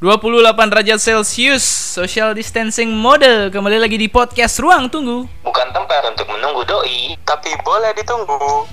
[0.00, 1.60] 28 derajat Celcius
[1.92, 5.28] Social distancing mode Kembali lagi di podcast Ruang Tunggu.
[5.44, 8.64] Bukan tempat untuk menunggu doi Tapi boleh ditunggu.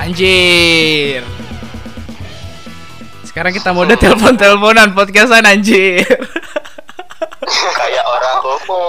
[0.00, 1.20] Anjir.
[3.28, 6.00] Sekarang kita mode telepon-teleponan podcastan anjir
[7.46, 8.84] Kayak orang homo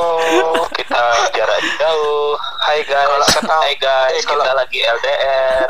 [0.72, 1.02] Kita
[1.32, 2.34] jarak jauh.
[2.60, 5.66] Hai guys Kalau kata- Hai guys eh, kalau- Kita lagi LDR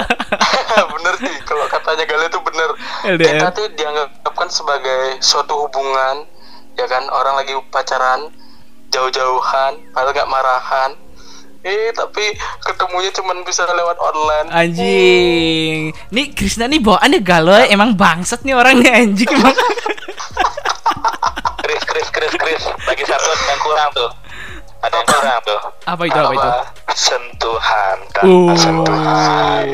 [0.95, 2.69] Bener sih Kalau katanya Gale itu bener.
[3.05, 3.27] LDR.
[3.29, 6.23] Kita tuh dianggapkan sebagai suatu hubungan
[6.73, 7.05] Ya kan?
[7.09, 8.31] Orang lagi pacaran
[8.87, 10.91] Jauh-jauhan Padahal gak marahan.
[11.59, 12.23] Eh tapi
[12.61, 14.47] ketemunya cuman bisa lewat online.
[14.47, 15.91] Anjing.
[16.07, 17.67] Nih Krisna nih bawaannya galau ya.
[17.67, 19.27] Emang bangsat nih orangnya anjing.
[19.27, 19.51] emang
[21.97, 22.61] Chris Chris Chris.
[22.61, 24.09] Chris Lagi satu yang kurang tuh.
[24.85, 25.59] Ada yang kurang tuh.
[25.89, 26.49] Apa itu apa itu?
[26.93, 28.53] Sentuhan kan Uh.
[28.53, 29.65] Sentuhan.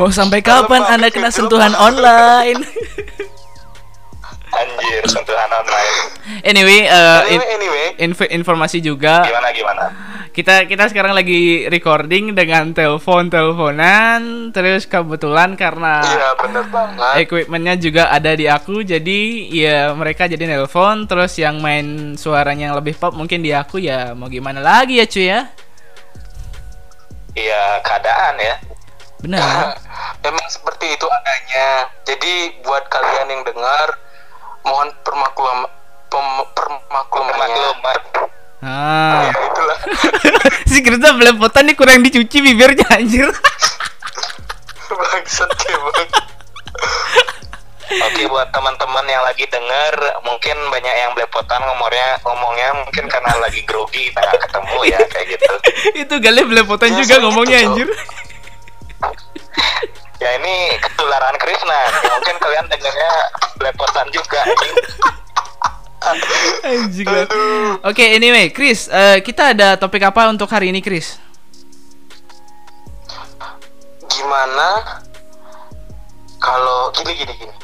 [0.00, 2.64] Mau sampai kapan anda kena sentuhan online
[4.56, 5.98] Anjir Sentuhan online
[6.42, 9.24] Anyway, eh, in- Anyway, anyway inf- informasi juga.
[9.24, 9.84] Gimana gimana?
[10.30, 17.12] Kita kita sekarang lagi recording dengan telepon teleponan terus kebetulan karena Iya bener banget.
[17.22, 22.76] equipmentnya juga ada di aku jadi ya mereka jadi nelpon terus yang main suaranya yang
[22.76, 25.40] lebih pop mungkin di aku ya mau gimana lagi ya cuy ya?
[27.32, 28.56] Iya keadaan ya.
[29.18, 29.40] Benar
[30.24, 31.68] Memang seperti itu adanya.
[32.02, 33.88] Jadi buat kalian yang dengar,
[34.66, 35.58] mohon permaklum
[36.08, 37.70] pem- permaklumannya.
[38.58, 39.78] Ah Ya itulah.
[40.68, 43.30] si Krista belepotan nih kurang dicuci bibirnya anjir
[44.86, 46.08] Bangsat ya bang.
[47.86, 53.62] Oke buat teman-teman yang lagi denger mungkin banyak yang belepotan ngomongnya ngomongnya mungkin karena lagi
[53.62, 55.52] grogi nggak ketemu ya kayak gitu.
[56.02, 57.88] itu gale belepotan Ya, juga ngomongnya itu, anjir
[60.26, 61.80] Ya ini ketularan Krishna.
[62.18, 63.12] Mungkin kalian dengernya
[63.62, 64.42] belepotan juga.
[66.62, 67.06] anjing.
[67.82, 71.18] oke anyway Chris eh, kita ada topik apa untuk hari ini Chris
[74.06, 75.02] Gimana
[76.38, 77.54] kalau gini gini gini.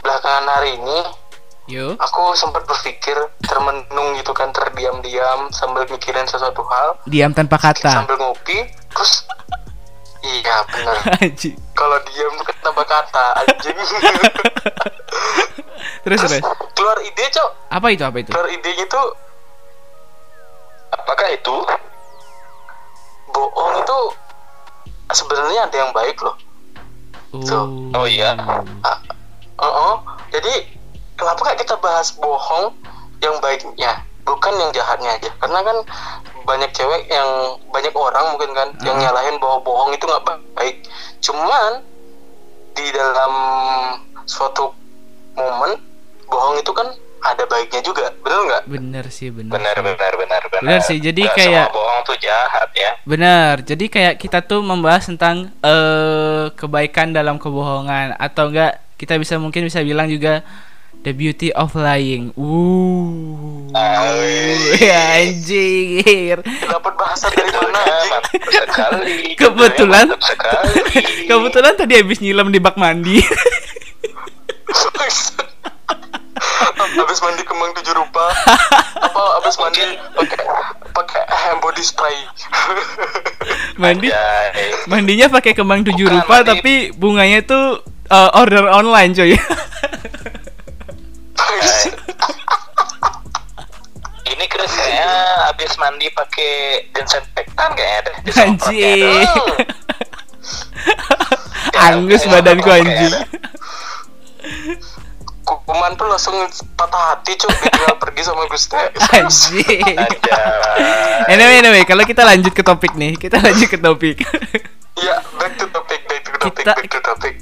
[0.00, 0.98] Belakangan hari ini
[1.68, 3.12] yuk aku sempat berpikir
[3.44, 9.28] termenung gitu kan terdiam-diam sambil mikirin sesuatu hal diam tanpa kata sambil ngopi terus
[10.22, 11.56] iya bener anjing.
[11.72, 13.76] Kalau diam tuh tambah kata anjing.
[16.04, 16.40] Terus terus
[16.72, 17.50] keluar ide cok.
[17.68, 18.30] Apa itu apa itu?
[18.32, 19.12] Keluar idenya tuh
[20.88, 21.56] Apakah itu?
[23.28, 23.98] bohong itu
[25.12, 26.32] sebenarnya ada yang baik loh.
[27.36, 28.32] Oh, Oh iya.
[28.80, 28.98] Ah,
[29.60, 30.00] uh-uh.
[30.32, 30.64] jadi
[31.12, 32.72] kenapa nggak kita bahas bohong
[33.20, 35.76] yang baiknya bukan yang jahatnya aja karena kan
[36.42, 37.28] banyak cewek yang
[37.66, 39.02] banyak orang mungkin kan yang Hmm.
[39.02, 40.24] nyalahin bahwa bohong itu nggak
[40.54, 40.76] baik
[41.18, 41.80] cuman
[42.72, 43.32] di dalam
[44.24, 44.70] suatu
[45.32, 45.80] momen
[46.24, 46.88] bohong itu kan
[47.20, 50.62] ada baiknya juga bener nggak bener sih bener Benar benar benar benar.
[50.62, 52.90] Benar sih, jadi Nggak kayak- semua bohong tuh jahat ya.
[53.02, 53.54] Benar.
[53.60, 59.66] Jadi kayak kita tuh membahas tentang eh kebaikan dalam kebohongan atau enggak kita bisa mungkin
[59.66, 60.46] bisa bilang juga
[61.08, 62.36] the beauty of lying.
[62.36, 63.72] Uh.
[64.76, 66.44] Ya anjir.
[66.44, 67.80] dapat bahasa dari mana
[68.52, 69.32] sekali.
[69.32, 71.24] Kebetulan sekali.
[71.24, 73.24] Kebetulan tadi habis nyilam di bak mandi.
[76.88, 78.26] habis mandi kembang tujuh rupa
[78.98, 79.80] apa habis mandi
[80.18, 80.40] pakai
[80.90, 82.16] pakai hand body spray
[83.82, 84.08] mandi
[84.90, 89.32] mandinya pakai kembang tujuh Bukan, rupa mandi- tapi bunganya tuh eh, order online coy.
[94.28, 95.10] Ini Chris kayaknya
[95.48, 96.52] habis mandi pakai
[96.92, 98.16] disinfektan kayaknya deh.
[98.44, 99.26] Anjing.
[101.78, 103.14] Angus badanku anjing.
[105.48, 106.36] kuman tuh langsung
[106.76, 108.76] patah hati cuk tinggal pergi sama Gusti
[109.16, 109.96] Anjing.
[111.28, 114.16] Anyway, anyway, kalau kita lanjut ke topik nih, kita lanjut ke topik.
[114.98, 115.97] ya back to topic
[116.40, 116.78] Kita-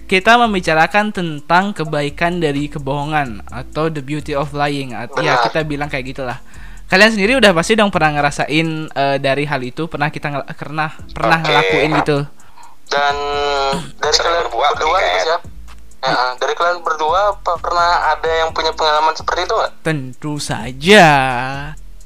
[0.06, 4.90] kita membicarakan tentang kebaikan dari kebohongan atau the beauty of lying.
[4.90, 5.44] Ya, Benar.
[5.44, 6.38] kita bilang kayak gitulah.
[6.87, 10.88] Kalian sendiri udah pasti dong pernah ngerasain eh, dari hal itu, pernah kita ngel- pernah
[11.10, 11.46] pernah Oke.
[11.46, 12.19] ngelakuin gitu.
[12.87, 13.16] dan
[13.98, 15.25] dari Sering kalian berbuat berdua nih, itu kayak.
[15.26, 15.42] siap
[15.99, 19.72] Ya, dari kalian berdua apa pernah ada yang punya pengalaman seperti itu nggak?
[19.82, 21.06] Tentu saja.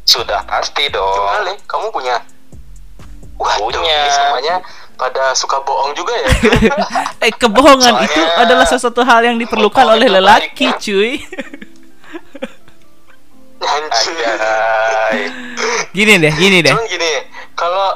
[0.03, 1.45] Sudah pasti dong.
[1.45, 1.61] Le?
[1.63, 2.17] Kamu punya?
[3.37, 3.93] Waduh, Punya.
[3.99, 4.57] ini semuanya
[5.01, 6.29] pada suka bohong juga ya?
[7.25, 10.77] Eh, kebohongan Soalnya- itu adalah sesuatu hal yang diperlukan oleh lelaki, baik.
[10.79, 11.11] cuy.
[13.61, 15.19] Anjay.
[15.93, 16.73] Gini deh, gini deh.
[16.73, 17.11] cuman gini
[17.53, 17.89] kalau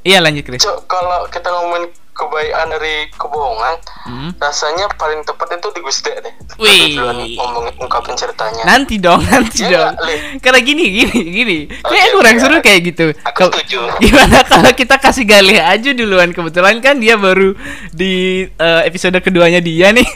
[0.00, 0.62] Iya lanjut Chris.
[0.64, 3.78] Kalau kita ngomongin kebaikan dari kebohongan
[4.08, 4.32] Hmm.
[4.40, 6.96] rasanya paling tepat itu di Gusti deh Wih.
[7.76, 9.94] Ungkapin ceritanya Nanti dong, nanti Iya dong.
[10.00, 10.40] Le?
[10.40, 11.58] Karena gini, gini, gini.
[11.84, 13.06] Kayak Oke, kurang seru kayak gitu.
[13.22, 13.78] Aku setuju.
[14.02, 16.32] Gimana kalau kita kasih Galih aja duluan?
[16.32, 17.52] Kebetulan kan dia baru
[17.92, 20.08] di eh, episode keduanya dia nih.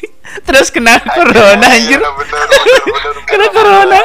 [0.48, 2.00] Terus kena corona anjir.
[2.00, 3.14] Iya, bener, bener, bener, bener.
[3.28, 3.98] Kena corona.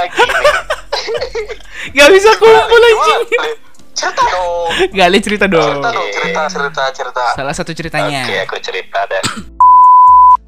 [1.90, 3.22] Gak bisa kumpul anjing.
[4.00, 5.60] Cerita dong Galih cerita dong.
[5.60, 8.24] cerita dong cerita cerita cerita Salah satu ceritanya.
[8.24, 9.24] Oke, aku cerita deh.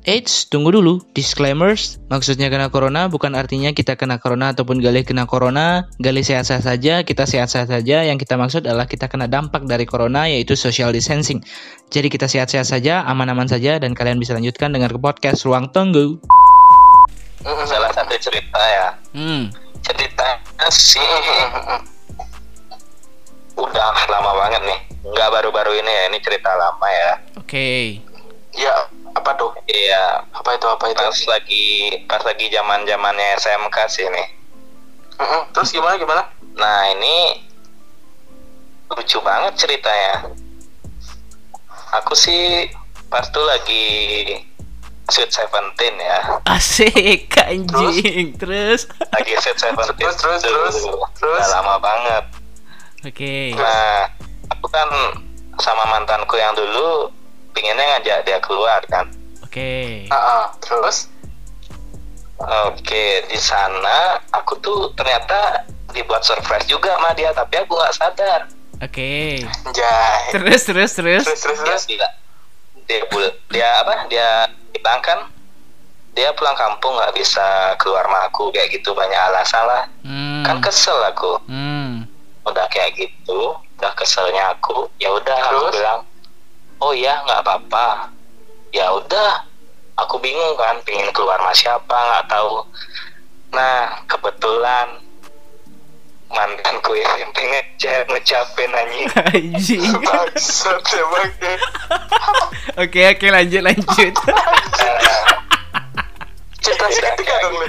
[0.01, 0.98] Eits, tunggu dulu.
[1.13, 5.86] Disclaimers, maksudnya kena corona bukan artinya kita kena corona ataupun Galih kena corona.
[6.01, 8.01] Galih sehat-sehat saja, kita sehat-sehat saja.
[8.01, 11.45] Yang kita maksud adalah kita kena dampak dari corona yaitu social distancing.
[11.94, 16.18] Jadi kita sehat-sehat saja, aman-aman saja dan kalian bisa lanjutkan dengan ke podcast Ruang Tunggu.
[17.45, 18.88] Salah satu cerita ya.
[19.13, 19.53] Hmm.
[19.86, 21.06] Ceritanya sih.
[23.61, 24.79] Udah lama banget nih.
[25.05, 26.03] Nggak baru-baru ini ya.
[26.09, 27.11] Ini cerita lama ya.
[27.37, 27.99] Oke.
[28.51, 28.75] ya
[29.15, 31.67] apa tuh Iya, apa itu apa itu pas lagi
[32.03, 34.27] pas lagi zaman zamannya SMK sih nih.
[35.21, 35.53] Mm-mm.
[35.53, 36.23] terus gimana gimana
[36.57, 37.39] Nah ini
[38.91, 40.27] lucu banget ceritanya.
[42.01, 42.67] Aku sih
[43.07, 43.83] pas tuh lagi
[45.11, 48.31] Sweet Seventeen ya, Asik anjing.
[48.39, 48.87] Terus.
[49.11, 50.75] lagi Sweet Seventeen Terus, terus, terus,
[51.19, 51.35] terus.
[51.35, 52.23] udah lama banget.
[53.01, 53.53] Oke.
[53.53, 54.06] Nah
[54.48, 54.89] aku kan
[55.57, 57.09] sama mantanku yang dulu
[57.51, 59.09] pinginnya ngajak dia keluar kan.
[59.42, 60.06] Oke.
[60.07, 60.45] ah ah.
[60.59, 61.09] terus
[62.42, 65.62] Oke di sana aku tuh ternyata
[65.92, 68.42] dibuat surprise juga sama dia tapi aku nggak sadar.
[68.80, 69.45] Oke.
[69.71, 71.21] jai Terus terus terus.
[71.24, 71.83] terus terus dia terus
[72.83, 75.19] dia bul- dia apa dia bilang kan
[76.12, 77.45] dia pulang kampung nggak bisa
[77.77, 80.42] keluar sama aku kayak gitu banyak alasan lah Hmm.
[80.44, 82.09] kan kesel aku Hmm.
[82.45, 86.01] Udah kayak gitu udah keselnya aku ya udah aku bilang
[86.81, 88.09] oh ya nggak apa-apa
[88.73, 89.45] ya udah
[89.97, 92.65] aku bingung kan pingin keluar sama siapa nggak tahu
[93.53, 94.88] nah kebetulan
[96.31, 99.83] mantanku SMP ngechat ngecapin anjing Anjing.
[99.83, 100.23] ya.
[102.79, 104.15] Oke oke lanjut lanjut.
[106.63, 106.88] Cerita
[107.19, 107.67] kayak dong Le.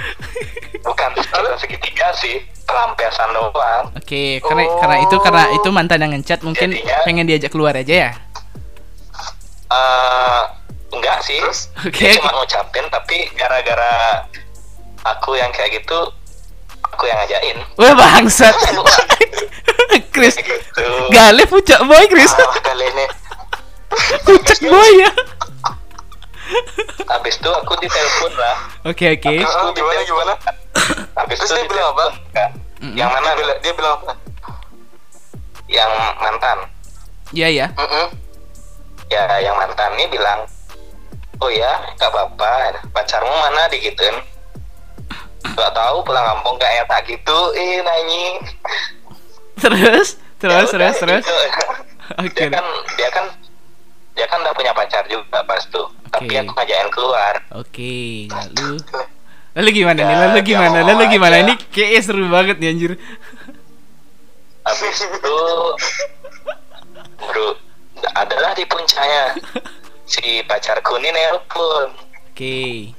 [0.83, 4.77] Bukan cerita segitiga sih pelampiasan doang Oke, karena Oh.
[4.77, 8.11] karena itu karena itu mantan yang ngechat mungkin Jadinya- pengen diajak keluar aja ya.
[9.65, 10.41] eh
[10.91, 12.05] enggak sih terus Oke.
[12.05, 14.27] Dia cuma ngucapin tapi gara-gara
[15.03, 15.99] aku yang kayak gitu
[16.85, 18.53] aku yang ngajain Wah bangsat.
[20.13, 20.37] Chris.
[20.37, 22.29] Gitu Gale pucak boy Chris.
[22.33, 23.05] ah kali ini
[24.25, 25.11] Pucak boy ya.
[27.07, 29.33] habis itu aku ditelepon lah Oke oke.
[29.39, 30.33] Ah, ah, gimana gimana
[31.15, 32.05] habis Terus itu dia bilang apa?
[32.79, 32.93] Mm-mm.
[32.93, 34.13] yang mana dia bilang, dia bilang apa
[35.65, 36.57] yang mantan
[37.31, 37.67] Iya ya.
[37.73, 38.05] Mm-mm.
[39.07, 40.39] ya yang mantan ini bilang
[41.37, 42.51] oh ya nggak apa-apa
[42.89, 44.15] pacarmu mana digituin
[45.45, 48.39] nggak tahu pulang kampung kayak tak gitu eh nanyi
[49.55, 51.23] Terus terus Ya terus terus.
[51.23, 51.35] gitu.
[52.19, 52.35] Oke.
[52.35, 52.65] dia kan
[52.95, 53.25] dia kan
[54.13, 56.41] dia kan udah punya pacar juga pas tuh tapi Oke.
[56.41, 58.77] aku ngajakin keluar Oke, lalu
[59.53, 60.15] Lalu gimana nih?
[60.17, 60.77] Lalu gimana?
[60.81, 61.35] Lalu gimana?
[61.45, 62.93] Ini kayaknya seru banget nih anjir.
[64.63, 65.37] habis itu
[67.19, 67.47] bro
[68.15, 69.35] adalah di puncaknya
[70.07, 71.91] si pacarku ini nelpon
[72.31, 72.95] Oke.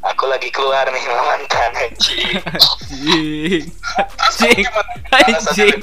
[0.00, 3.64] aku lagi keluar nih sama mantan anjing Anjing.
[4.00, 4.64] Anjing.
[5.12, 5.78] Anjing.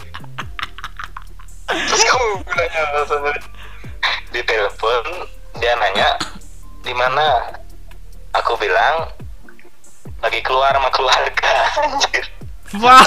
[1.70, 3.34] terus kamu bilangnya alasannya
[4.34, 5.04] di telepon
[5.62, 6.10] dia nanya
[6.82, 7.54] di mana
[8.34, 9.13] aku bilang
[10.20, 12.26] lagi keluar sama keluarga anjir
[12.78, 13.02] Wah,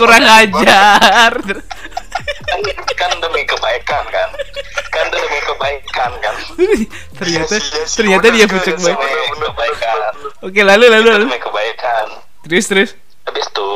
[0.00, 1.36] kurang ajar.
[1.36, 2.60] kan,
[2.96, 4.28] kan demi kebaikan kan
[4.88, 6.34] kan demi kebaikan kan
[7.12, 8.96] ternyata sih, iya sih, ternyata dia pucuk banget.
[9.36, 9.96] kebaikan
[10.40, 11.26] Oke, lalu lalu lalu.
[11.28, 12.06] demi kebaikan
[12.44, 12.90] Terus terus.
[13.24, 13.72] habis itu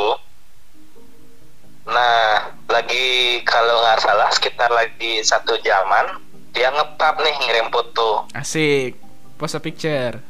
[1.84, 3.08] nah lagi
[3.42, 6.20] kalau nggak salah sekitar lagi satu jaman
[6.52, 8.96] dia ngepap nih ngirim foto Asik.
[9.36, 10.20] Pose picture.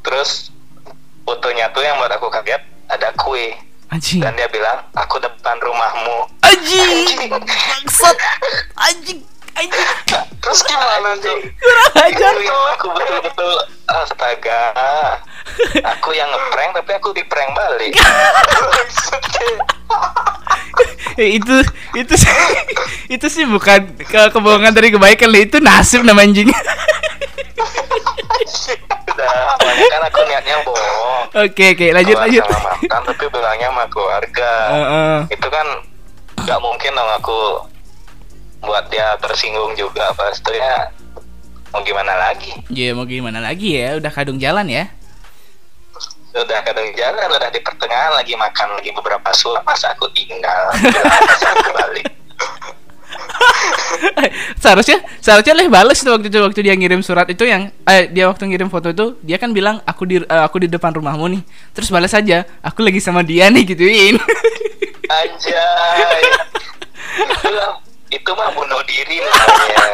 [0.00, 0.50] terus
[1.28, 3.52] fotonya tuh yang buat aku kaget ada kue
[3.92, 4.24] Anjing.
[4.24, 7.28] dan dia bilang aku depan rumahmu Anjing.
[7.28, 8.16] Bangsat.
[8.80, 9.20] Anjing.
[9.52, 9.88] Anjing.
[10.40, 12.32] terus gimana tuh Kurang ajar.
[12.80, 13.52] Aku betul-betul
[13.84, 14.72] astaga
[15.84, 17.92] aku yang ngeprank tapi aku di prank balik.
[21.18, 21.50] Eh, itu
[21.98, 22.30] itu sih
[23.10, 26.46] itu sih bukan ke kebohongan dari kebaikan itu nasib nama anjing
[29.18, 29.34] udah
[29.90, 31.24] kan aku niatnya bohong.
[31.34, 32.44] Oke oke lanjut Keluar lanjut.
[32.46, 34.52] sama makan tapi bilangnya sama keluarga.
[34.70, 35.16] Heeh.
[35.34, 35.66] itu kan
[36.38, 37.38] nggak mungkin dong aku
[38.58, 40.86] buat dia tersinggung juga pasti ya
[41.70, 42.54] mau gimana lagi?
[42.70, 43.98] Ya mau gimana lagi ya?
[43.98, 44.86] Udah kadung jalan ya.
[46.28, 50.70] udah kadang jalan udah di pertengahan lagi makan lagi beberapa suap masa aku tinggal?
[51.26, 52.06] Masa aku balik
[54.62, 58.26] seharusnya seharusnya leh bales tuh waktu itu waktu dia ngirim surat itu yang eh dia
[58.30, 61.42] waktu ngirim foto itu dia kan bilang aku di eh, aku di depan rumahmu nih
[61.74, 64.16] terus balas aja aku lagi sama dia nih gituin
[65.08, 66.20] Anjay.
[67.16, 67.64] itu,
[68.12, 69.84] itu mah bunuh diri namanya.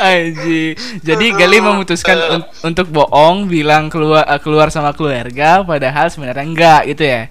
[0.00, 0.72] Aji.
[1.06, 6.80] Jadi Gali memutuskan un- untuk bohong bilang keluar eh, keluar sama keluarga padahal sebenarnya enggak
[6.96, 7.22] gitu ya.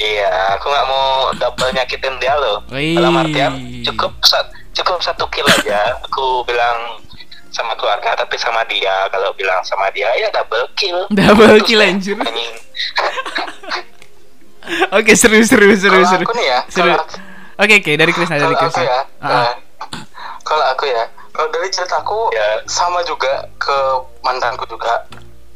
[0.00, 2.64] Iya, aku nggak mau double nyakitin dia loh.
[2.68, 2.96] Wih.
[2.96, 3.52] Dalam artian
[3.82, 4.16] cukup
[4.72, 6.00] cukup satu kill aja.
[6.02, 7.04] Aku bilang
[7.50, 11.04] sama keluarga tapi sama dia kalau bilang sama dia ya double kill.
[11.10, 12.16] Double Terus kill, anjir.
[12.16, 12.54] anjing.
[14.92, 16.24] Oke, seru seru seru Kalau seru.
[16.24, 16.92] aku nih ya, Seru.
[17.58, 18.84] Oke, oke, dari Krisna dari kalau aku Krisna.
[18.86, 19.52] ya eh,
[20.42, 22.60] kalau aku ya kalau dari cerita aku Ya.
[22.64, 23.76] sama juga ke
[24.22, 25.04] mantanku juga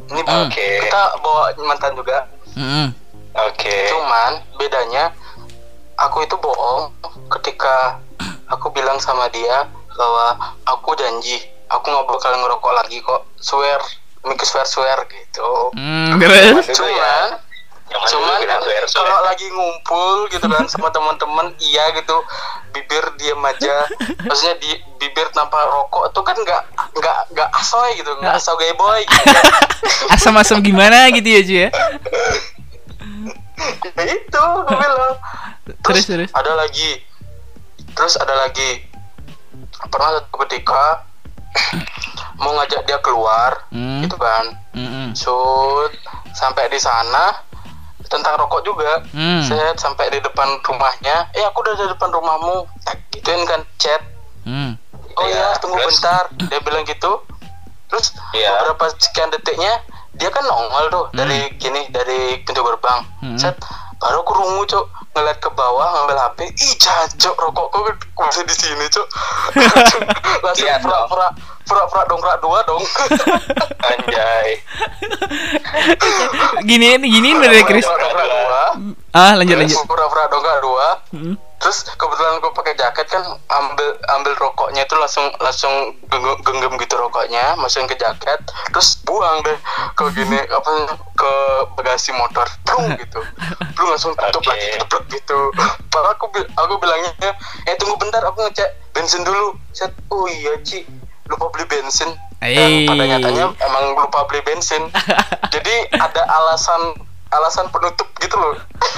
[0.05, 0.45] ini Hmm.
[0.45, 0.69] Oke.
[0.83, 2.93] kita bawa mantan juga mm-mm.
[3.35, 3.91] Oke.
[3.91, 5.11] cuman bedanya
[5.97, 6.95] aku itu bohong
[7.35, 7.99] ketika
[8.47, 13.83] aku bilang sama dia bahwa aku janji aku nggak bakal ngerokok lagi kok swear
[14.23, 16.67] make swear swear gitu Hmm, terus.
[16.69, 17.39] Dulu ya.
[17.85, 19.07] cuman cuman swear, swear.
[19.07, 22.17] kalau lagi ngumpul gitu kan sama teman-teman iya gitu
[22.73, 23.87] bibir diem aja
[24.21, 26.63] maksudnya di bibir tanpa rokok tuh kan nggak
[26.97, 29.45] nggak nggak asoy gitu nggak asoy gay boy gitu kan.
[30.17, 31.69] Asam-asam gimana gitu ya, Cu ya?
[33.57, 35.15] Ya itu gue bilang
[35.81, 36.31] Terus terus.
[36.33, 37.01] ada lagi
[37.91, 38.83] terus ada lagi
[39.85, 41.07] pernah satu ketika
[42.37, 44.03] mau ngajak dia keluar Hmm.
[44.03, 45.15] gitu kan Mm-mm.
[45.15, 45.95] shoot
[46.33, 47.39] sampai di sana
[48.05, 49.41] tentang rokok juga Hmm.
[49.41, 54.03] saya sampai di depan rumahnya eh aku udah di depan rumahmu tak gituin kan chat
[54.43, 54.75] Hmm.
[55.15, 55.95] oh Iya, ya tunggu terus?
[55.95, 57.23] bentar dia bilang gitu
[57.87, 58.51] terus Iya.
[58.59, 59.79] beberapa sekian detiknya
[60.15, 63.01] dia kan nongol tuh dari gini dari pintu gerbang.
[63.23, 63.39] Hmm.
[63.39, 63.57] set
[63.99, 64.85] baru aku rungu cok
[65.17, 67.89] ngeliat ke bawah ngambil hp ih jancok rokokku
[68.21, 69.07] masih di sini cok
[70.45, 71.29] langsung Iya, pura-pura
[71.65, 72.85] pura-pura dongkrak dua dong.
[73.89, 74.61] Anjay.
[76.69, 78.77] Gini gini dari dua.
[79.17, 79.79] Ah, lanjut lanjut.
[79.89, 80.87] pura-pura dongkrak dua.
[81.17, 81.35] Hmm.
[81.65, 87.01] Terus kebetulan aku pakai jaket kan ambil ambil rokoknya itu langsung langsung genggam, genggam gitu
[87.01, 88.37] rokoknya masukin ke jaket
[88.69, 89.57] terus buang deh
[89.97, 90.71] ke gini apa
[91.17, 91.33] ke
[91.81, 93.21] bagasi motor plung gitu.
[93.73, 94.51] Plung langsung tutup Oke.
[94.51, 95.39] lagi jeblok gitu.
[95.89, 97.11] Padahal aku aku bilangnya
[97.65, 99.57] eh tunggu bentar aku ngecek bensin dulu.
[99.73, 100.85] Set oh iya Ci
[101.31, 102.13] lupa beli bensin.
[102.45, 102.85] Dan Hey.
[102.85, 104.85] pada nyatanya emang lupa beli bensin.
[105.55, 106.99] Jadi ada alasan
[107.35, 108.55] alasan penutup gitu loh.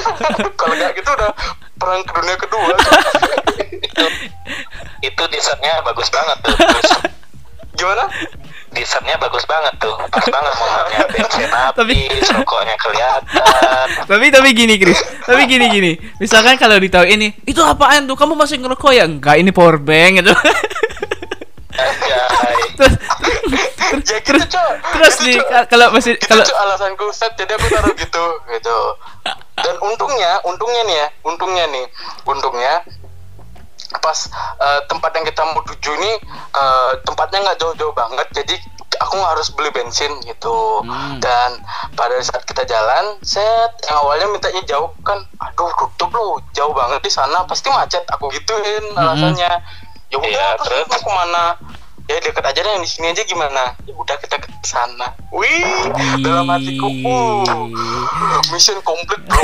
[0.58, 1.30] Kalau nggak gitu udah
[1.76, 2.74] perang ke dunia kedua.
[3.80, 4.04] Itu
[5.02, 6.54] itu desainnya bagus banget tuh.
[6.54, 6.90] Terus
[7.74, 8.04] gimana?
[8.72, 9.96] Desainnya bagus banget tuh.
[10.08, 13.44] Pas banget momennya bensin Tapi- habis, rokoknya kelihatan.
[14.04, 15.92] tapi tapi gini Kris tapi gini gini.
[16.16, 18.16] Misalkan kalau ditahu ini itu apaan tuh?
[18.16, 19.04] Kamu masih ngerokok ya?
[19.04, 20.32] Enggak ini power bank gitu
[21.76, 22.56] Anjay.
[23.86, 25.64] terus ya gitu cok terus Gitu, nih Cok.
[25.68, 28.78] kalau masih itu kalau Cok, alasanku set jadi aku taruh gitu gitu
[29.56, 31.86] dan untungnya untungnya nih ya untungnya nih
[32.24, 32.74] untungnya
[33.96, 34.18] pas
[34.58, 36.12] eh, tempat yang kita mau tuju ini
[36.52, 38.54] eh, tempatnya nggak jauh-jauh banget jadi
[38.96, 41.18] aku nggak harus beli bensin gitu Hmm.
[41.18, 41.50] dan
[41.92, 47.00] pada saat kita jalan set yang awalnya mintanya jauh kan aduh tutup loh jauh banget
[47.00, 49.50] di sana pasti macet aku gituin alasannya
[50.10, 50.86] ya udah Iya, terus?
[50.86, 50.86] terus?
[50.90, 51.44] mau ke mana?
[52.06, 53.74] Ya deket aja deh yang di sini aja gimana?
[53.82, 55.10] Ya udah kita ke sana.
[55.34, 55.90] Wih
[56.22, 57.66] dalam hatiku uh,
[58.54, 59.42] mission complete bro.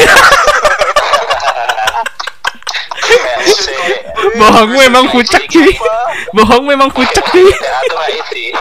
[4.38, 5.74] Bohong memang pucak cuy.
[6.30, 6.86] Bohong memang
[7.90, 8.54] nggak isi.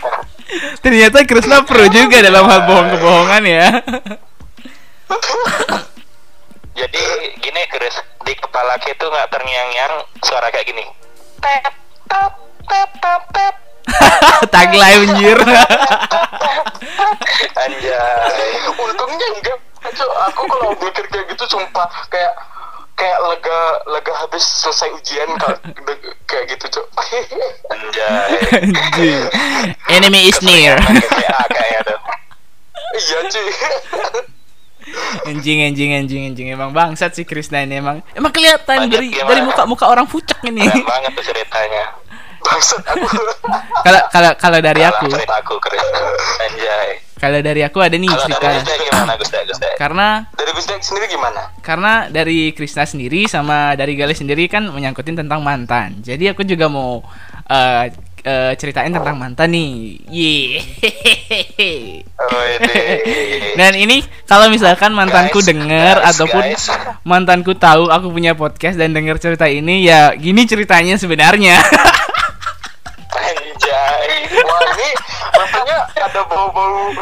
[0.84, 3.67] ternyata Krisna pro juga dalam hal bohong kebohongan ya.
[6.74, 7.03] Jadi
[7.38, 9.93] gini Chris, di kepala kita nggak terngiang-ngiang
[10.25, 10.84] suara kayak gini.
[11.38, 11.81] Tep
[12.12, 13.56] tep.
[14.53, 15.39] tagline anjir
[17.58, 18.46] Anjay.
[18.77, 19.58] untungnya enggak
[20.30, 22.34] aku kalau mikir kayak gitu sumpah kayak
[22.94, 25.30] kayak lega lega habis selesai ujian
[26.30, 26.88] kayak gitu cok
[27.74, 28.30] Anjay.
[28.70, 29.24] Anjir.
[29.89, 30.77] enemy is near
[32.96, 33.50] iya cuy
[35.30, 39.30] anjing anjing anjing anjing emang bangsat sih Krisna ini emang emang kelihatan dari gimana?
[39.30, 41.84] dari muka muka orang pucak ini Keren banget tuh ceritanya.
[42.42, 43.06] bangsat aku
[43.86, 45.56] Kalau kalau kalau dari aku, cerita aku.
[46.42, 46.90] Anjay.
[47.22, 48.50] kalau dari aku ada nih cerita.
[48.66, 49.14] dari gimana
[49.78, 55.46] Karena dari sendiri gimana karena dari Krisna sendiri sama dari Galih sendiri kan menyangkutin tentang
[55.46, 56.02] mantan.
[56.02, 57.06] Jadi aku juga mau
[57.46, 59.98] eh, eh, ceritain tentang mantan nih.
[60.08, 60.54] Yeay.
[62.22, 62.46] Oh.
[63.60, 66.66] Dan ini kalau misalkan mantanku Guys, denger guys, ataupun guys.
[67.01, 71.58] mantanku tahu aku punya podcast dan denger cerita ini ya gini ceritanya sebenarnya.
[73.12, 74.10] Anjay.
[74.32, 74.90] wah ini
[76.00, 76.94] ada bau-bau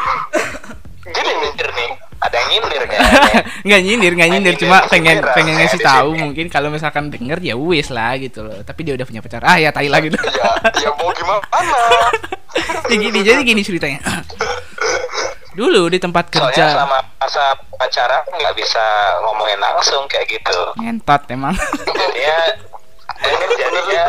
[1.10, 2.09] Gini nih.
[2.20, 3.00] Ada yang nyindir kan?
[3.68, 7.40] nggak nyindir, nggak nyindir, cuma pengen nyindir, pengen ngasih di tahu mungkin kalau misalkan denger
[7.40, 8.60] ya wis lah gitu loh.
[8.68, 9.42] Tapi dia udah punya pacar.
[9.48, 10.20] Ah ya tai lah gitu.
[10.20, 10.52] ya
[10.84, 11.40] ya mau gimana
[12.92, 14.04] Ya gini, jadi gini ceritanya.
[15.60, 17.46] Dulu di tempat Soalnya kerja selama masa
[17.76, 18.84] pacaran nggak bisa
[19.24, 20.60] ngomongin langsung kayak gitu.
[20.80, 21.56] ngentot emang.
[21.88, 22.40] Jadinya
[23.60, 24.04] jadinya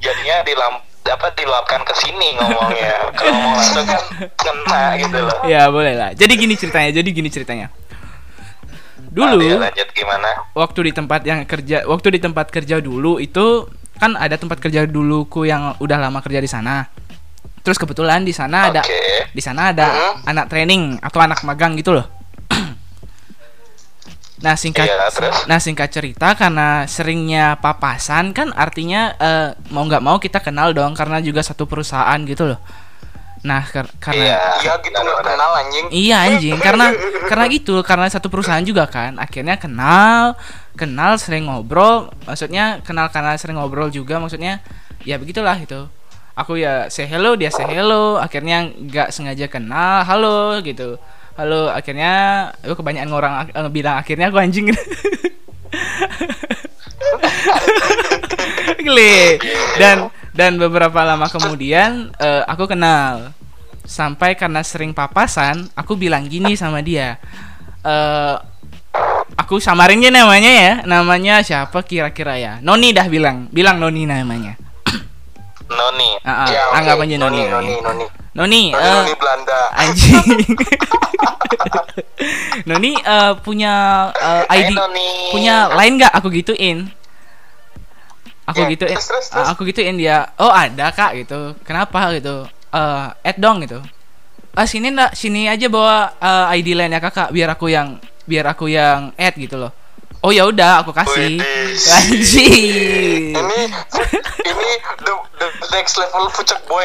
[0.00, 0.74] jadinya dilam
[1.10, 3.12] apa diluapkan ke sini ngomongnya.
[3.12, 4.02] Kalau ngomong langsung kan
[4.34, 5.38] kena gitu loh.
[5.44, 6.10] ya boleh lah.
[6.12, 7.68] Jadi gini ceritanya, jadi gini ceritanya.
[9.08, 10.30] Dulu Nah, lanjut gimana?
[10.52, 13.64] waktu di tempat yang kerja waktu di tempat kerja dulu itu
[13.96, 16.86] kan ada tempat kerja duluku yang udah lama kerja di sana
[17.58, 19.26] terus kebetulan di sana ada Oke.
[19.28, 20.14] di sana ada Mhm.
[20.24, 22.06] anak training atau anak magang gitu loh
[24.38, 25.34] nah singkat Iya, terus?
[25.44, 30.94] nah singkat cerita karena seringnya papasan kan artinya eh, mau nggak mau kita kenal dong
[30.94, 32.60] karena juga satu perusahaan gitu loh
[33.38, 34.38] nah kar- karena Iya.
[34.60, 35.26] iya gitu nggak benar-benar.
[35.30, 36.86] kenal anjing Iya anjing karena
[37.24, 40.34] karena gitu karena satu perusahaan juga kan akhirnya kenal
[40.74, 44.58] kenal sering ngobrol maksudnya kenal karena sering ngobrol juga maksudnya
[45.02, 45.86] ya begitulah gitu
[46.34, 50.98] aku ya say hello dia say hello akhirnya nggak sengaja kenal halo gitu
[51.38, 52.12] halo akhirnya
[52.66, 54.74] aku kebanyakan orang ak- eh, bilang akhirnya aku anjing.
[58.78, 59.38] Gile.
[59.78, 63.30] dan dan beberapa lama kemudian eh, aku kenal.
[63.88, 67.16] Sampai karena sering papasan aku bilang gini sama dia.
[67.80, 68.34] Eh
[69.38, 70.72] aku samarinnya namanya ya.
[70.84, 72.52] Namanya siapa kira-kira ya?
[72.60, 73.48] Noni dah bilang.
[73.48, 74.58] Bilang Noni namanya.
[75.68, 76.16] Noni.
[76.24, 78.06] Ah, ah, Ya, anggap aja Noni Noni Noni Noni.
[78.36, 79.60] Noni eh, Noni Belanda.
[79.72, 80.26] Anjing
[82.68, 83.74] Noni eh, punya
[84.12, 85.08] eh, Hai, ID Noni.
[85.32, 86.12] punya lain nggak?
[86.12, 86.78] Aku gituin.
[88.48, 88.96] Aku Ya, gituin.
[88.96, 89.46] terus, terus, terus.
[89.48, 90.32] aku gituin dia.
[90.36, 91.52] Oh ada kak gitu.
[91.64, 92.44] Kenapa gitu?
[92.68, 93.80] Eh add dong gitu.
[94.52, 98.68] Ah sini ndak sini aja bawa eh, ID lainnya kakak biar aku yang biar aku
[98.68, 99.72] yang add gitu loh
[100.18, 101.38] oh ya udah aku kasih
[101.94, 103.60] anjing ini
[104.42, 106.82] ini the, the next level pucuk boy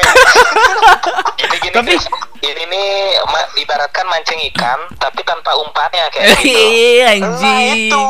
[1.34, 1.98] Gini gini Tapi-
[2.44, 2.88] ini nih
[3.26, 6.52] ma- ibaratkan mancing ikan tapi tanpa umpannya kayak gitu.
[6.52, 7.40] Iya anjing.
[7.40, 8.00] Nah, itu.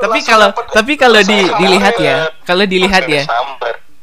[0.00, 3.22] Tapi kalau tapi kalau di dilihat ya, kalau dilihat ya,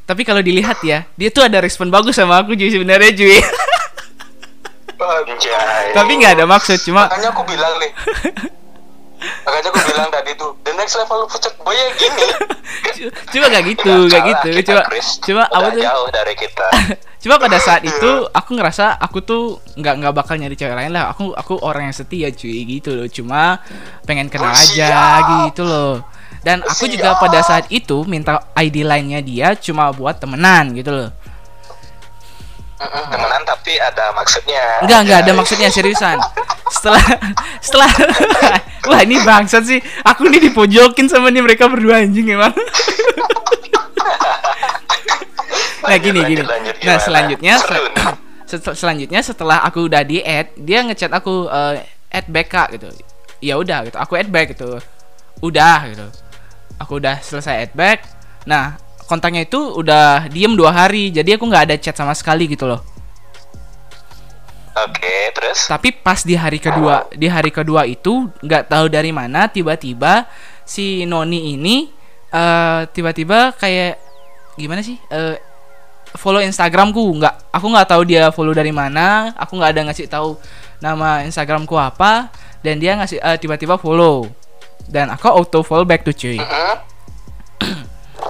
[0.06, 3.10] tapi kalau dilihat ya, dia tuh ada respon bagus sama aku cuy sebenarnya.
[5.00, 5.96] Anjay.
[5.96, 7.90] tapi nggak ada maksud cuma makanya aku bilang nih
[9.20, 12.28] makanya aku bilang tadi tuh the next level pucuk boy ya gini
[13.32, 14.50] cuma nggak gitu, kalah gitu.
[14.52, 15.08] kita, Cuma Chris.
[15.24, 15.84] cuma apa tuh?
[15.84, 16.68] jauh dari kita.
[17.20, 21.12] Cuma pada saat itu aku ngerasa aku tuh nggak nggak bakal nyari cewek lain lah.
[21.12, 23.12] Aku aku orang yang setia cuy gitu loh.
[23.12, 23.60] Cuma
[24.08, 25.20] pengen kenal Oh, aja
[25.52, 26.00] gitu loh.
[26.40, 31.10] Dan aku juga pada saat itu minta ID lainnya dia cuma buat temenan gitu loh.
[32.80, 34.80] Temenan tapi ada maksudnya.
[34.80, 36.16] Enggak, enggak ada maksudnya seriusan.
[36.72, 37.04] Setelah
[37.66, 37.92] setelah
[38.90, 39.84] wah ini bangsat sih.
[40.08, 42.56] Aku nih dipojokin sama nih mereka berdua anjing emang.
[45.90, 46.44] nah gini lanjut, gini.
[46.46, 47.54] lanjut, Nah selanjutnya
[48.48, 51.84] sel- selanjutnya setelah aku udah di add dia ngechat aku eh,
[52.16, 52.88] add back kak gitu.
[53.44, 53.98] Ya udah gitu.
[54.00, 54.80] Aku add back gitu.
[55.44, 56.08] Udah gitu.
[56.80, 58.08] Aku udah selesai add back.
[58.48, 61.10] Nah kontaknya itu udah diem dua hari.
[61.10, 62.86] Jadi aku nggak ada chat sama sekali gitu loh.
[64.80, 69.50] Oke, terus Tapi pas di hari kedua, di hari kedua itu nggak tahu dari mana
[69.50, 70.30] tiba-tiba
[70.64, 71.90] si Noni ini
[72.30, 73.98] eh tiba-tiba kayak
[74.54, 74.96] gimana sih?
[75.10, 75.36] eh
[76.14, 80.38] follow Instagramku nggak aku nggak tahu dia follow dari mana aku nggak ada ngasih tahu
[80.80, 82.30] nama Instagramku apa
[82.62, 84.30] dan dia ngasih eh, tiba-tiba follow
[84.90, 86.74] dan aku auto follow back tuh cuy Heeh.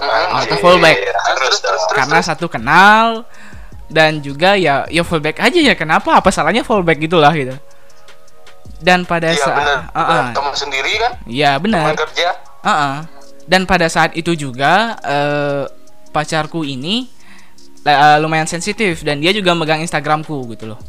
[0.08, 1.80] Auto follow back Harus dong.
[1.96, 3.26] karena satu kenal
[3.90, 5.74] dan juga ya ya fallback aja ya.
[5.74, 6.14] Kenapa?
[6.22, 7.58] Apa salahnya fallback gitulah gitu.
[8.80, 9.80] Dan pada iya saat benar.
[9.92, 10.26] Ah, ah.
[10.32, 11.12] teman sendiri kan?
[11.26, 11.92] Ya benar.
[11.92, 12.28] Teman kerja.
[12.62, 12.96] Ah, ah.
[13.50, 15.64] dan pada saat itu juga eh,
[16.14, 17.10] pacarku ini
[17.84, 20.80] eh, lumayan sensitif dan dia juga megang Instagramku gitu loh.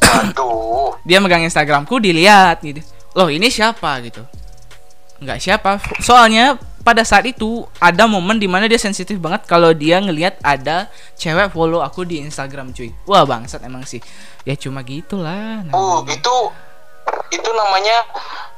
[0.00, 2.80] Aduh dia megang Instagramku dilihat gitu.
[3.18, 4.22] Loh ini siapa gitu.
[5.18, 5.82] Nggak siapa.
[5.98, 10.86] Soalnya pada saat itu ada momen di mana dia sensitif banget kalau dia ngelihat ada
[11.14, 14.04] cewek follow aku di Instagram cuy wah bangsat emang sih
[14.42, 16.12] ya cuma gitulah Oh, namanya.
[16.14, 16.36] itu
[17.30, 17.96] itu namanya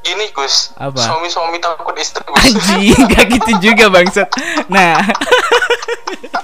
[0.01, 0.71] gini Gus.
[0.77, 0.99] Apa?
[0.99, 2.35] Suami-suami takut istri Gus.
[2.37, 4.29] anjing gak gitu juga bangsat
[4.67, 4.99] nah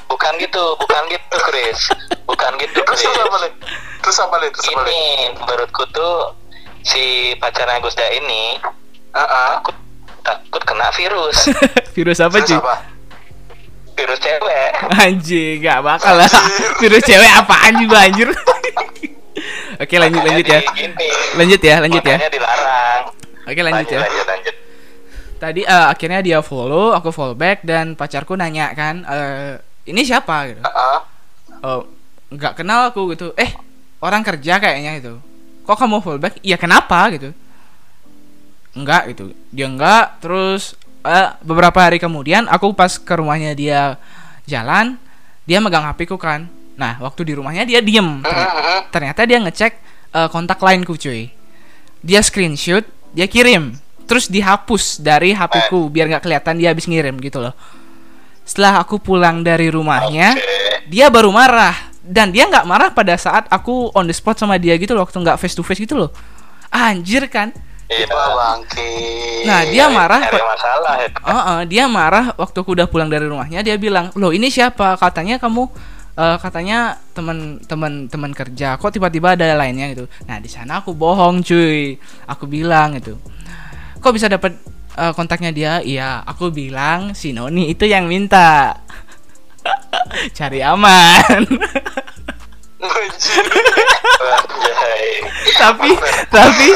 [0.06, 1.80] bukan gitu bukan gitu Chris
[2.24, 3.48] bukan gitu Terus Chris terus apa Le?
[4.00, 4.48] Terus apa Le?
[4.50, 4.90] Terus apa Le?
[4.90, 5.02] ini
[5.34, 6.14] menurutku tuh
[6.82, 7.02] si
[7.36, 8.58] pacarnya Gusda ini
[9.12, 9.48] Ah, ah.
[9.60, 9.76] takut
[10.22, 11.50] takut kena virus.
[11.94, 12.74] Virus apa apa?
[13.92, 14.72] virus cewek.
[14.96, 16.30] Anjing gak bakal lah.
[16.80, 18.32] Virus cewek apaan juga anjir?
[19.82, 20.60] Oke lanjut Makanya lanjut ya.
[20.72, 21.08] gini.
[21.36, 22.16] lanjut ya lanjut ya.
[22.32, 23.04] Dilarang.
[23.44, 24.00] Oke lanjut ya.
[24.00, 24.54] Lanjut lanjut
[25.42, 29.58] tadi eh, akhirnya dia follow aku follow back dan pacarku nanya kan eh,
[29.90, 30.54] ini siapa?
[30.54, 30.62] gitu.
[30.62, 31.02] Ah.
[31.66, 31.82] oh
[32.30, 33.34] nggak kenal aku gitu.
[33.34, 33.50] Eh
[33.98, 35.18] orang kerja kayaknya itu.
[35.66, 36.38] Kok kamu follow back?
[36.46, 37.10] Iya kenapa?
[37.10, 37.34] gitu
[38.72, 39.32] enggak gitu.
[39.52, 43.96] Dia enggak terus eh, beberapa hari kemudian aku pas ke rumahnya dia
[44.48, 44.96] jalan
[45.44, 46.48] dia megang HP ku kan.
[46.78, 48.22] Nah waktu di rumahnya dia diem.
[48.22, 48.80] Ternyata- hmm, hmm.
[48.90, 49.72] ternyata dia ngecek
[50.14, 51.28] eh, kontak lain ku cuy.
[52.02, 53.76] Dia screenshot dia kirim.
[54.08, 57.54] Terus dihapus dari HP ku biar nggak kelihatan dia habis ngirim gitu loh.
[58.42, 60.90] Setelah aku pulang dari rumahnya Oke.
[60.90, 61.94] dia baru marah.
[62.02, 65.22] Dan dia nggak marah pada saat aku on the spot sama dia gitu loh waktu
[65.22, 66.10] nggak face to face gitu loh.
[66.74, 67.54] Anjir kan
[67.92, 68.08] Iya.
[68.08, 68.90] Wah, bangke.
[69.44, 71.08] Nah, dia marah, masalah ya.
[71.20, 74.96] Oh, oh, dia marah waktu aku udah pulang dari rumahnya dia bilang loh ini siapa?
[74.96, 75.68] Katanya kamu
[76.16, 78.80] eh, katanya teman-teman teman kerja.
[78.80, 80.08] Kok tiba-tiba ada lainnya gitu.
[80.24, 82.00] Nah di sana aku bohong cuy.
[82.28, 83.20] Aku bilang gitu.
[84.00, 84.56] Kok bisa dapat
[84.96, 85.72] eh, kontaknya dia?
[85.84, 86.24] Iya.
[86.24, 88.80] Aku bilang si Noni itu yang minta.
[90.36, 91.42] Cari aman.
[95.54, 95.90] tapi
[96.32, 96.68] tapi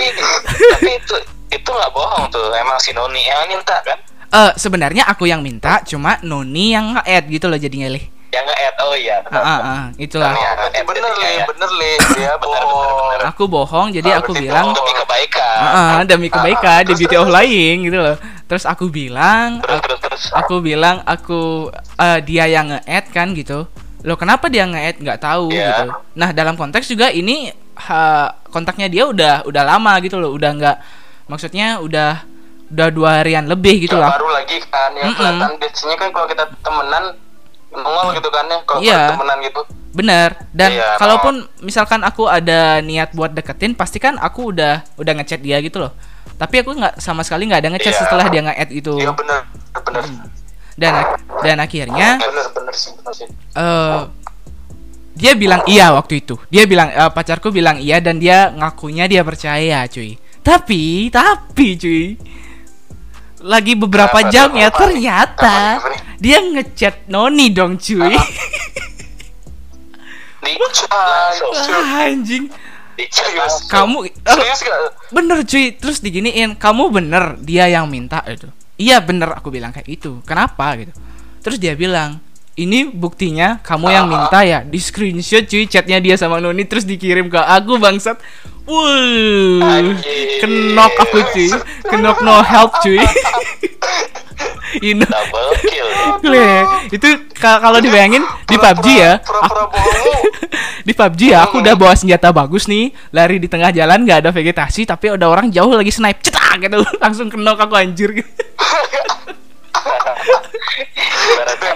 [0.72, 1.16] tapi itu
[1.48, 5.82] itu nggak bohong tuh emang si Noni yang minta kan eh sebenarnya aku yang minta
[5.82, 9.82] cuma Noni yang nge-add gitu loh jadinya lih yang nge-add oh iya ah, ah, ah,
[9.96, 11.46] itulah Iya, Berarti bener ya.
[11.46, 11.92] bener Le.
[11.94, 13.08] Dia Bener, bener, bohong.
[13.08, 13.20] bener.
[13.24, 17.28] aku bohong jadi Ah, aku bilang demi kebaikan Ah, ah, demi kebaikan di beauty of
[17.28, 18.16] lying gitu loh.
[18.46, 23.32] Terus aku bilang, terus aku, terus terus aku bilang aku eh, dia yang nge-add kan
[23.32, 23.64] gitu.
[24.06, 25.66] Loh kenapa dia nge-add nggak tahu Iya.
[25.66, 25.82] gitu.
[26.14, 30.76] Nah, dalam konteks juga ini ha, kontaknya dia udah udah lama gitu loh, udah nggak
[31.26, 32.22] maksudnya udah
[32.66, 34.14] udah dua harian lebih gitu lah.
[34.14, 35.18] baru lagi kan yang Mm-mm.
[35.18, 37.04] kelihatan biasanya kan kalau kita temenan
[37.68, 40.30] nongol gitu kan ya kalau kita temenan gitu Bener.
[40.52, 45.40] Dan Iya, kalaupun misalkan aku ada niat buat deketin, pasti kan aku udah udah ngechat
[45.40, 45.96] dia gitu loh.
[46.36, 48.00] Tapi aku nggak sama sekali nggak ada ngechat Iya.
[48.04, 48.92] setelah dia nge-add itu.
[49.00, 49.40] iya bener
[49.72, 50.04] bener
[50.76, 50.92] Dan
[51.40, 54.02] dan akhirnya bener bener sih bener sih eh
[55.16, 56.36] dia bilang iya waktu itu.
[56.52, 60.20] Dia bilang eh, pacarku bilang iya dan dia ngakunya dia percaya, cuy.
[60.44, 62.20] Tapi, tapi cuy.
[63.40, 68.12] Lagi beberapa Kenapa, jam ya ternyata Kenapa, kenapa dia ngechat Noni dong, cuy.
[70.46, 72.52] Wah, anjing.
[72.96, 73.68] Serius.
[73.68, 74.78] Kamu serius gak
[75.12, 78.52] bener cuy, terus diginiin, kamu bener dia yang minta itu.
[78.76, 80.20] Iya bener aku bilang kayak gitu.
[80.28, 80.92] Kenapa gitu?
[81.40, 82.20] Terus dia bilang,
[82.56, 84.64] ini buktinya kamu yang minta ya.
[84.64, 88.16] Di screenshot cuy chatnya dia sama Noni terus dikirim ke aku bangsat.
[88.66, 89.62] Wuh,
[90.42, 91.48] kenok aku cuy,
[91.86, 92.98] kenok no help cuy.
[94.82, 95.88] you know, double kill
[96.90, 99.70] itu ka- kalau dibayangin di PUBG ya, bohong.
[100.86, 102.94] Di PUBG ya aku udah bawa senjata bagus nih.
[103.10, 106.22] Lari di tengah jalan nggak ada vegetasi tapi ada orang jauh lagi snipe.
[106.22, 106.78] Cetak gitu.
[107.02, 108.14] Langsung kenok aku anjir.
[108.14, 108.30] gitu.
[109.86, 111.66] Gitu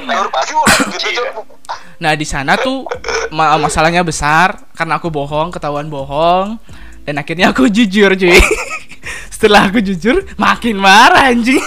[0.80, 1.24] PUBG Cok.
[1.24, 1.32] ya.
[2.00, 2.84] nah di sana tuh
[3.30, 6.56] ma- masalahnya besar karena aku bohong ketahuan bohong
[7.02, 8.36] dan akhirnya aku jujur cuy.
[9.32, 11.58] Setelah aku jujur makin marah anjing.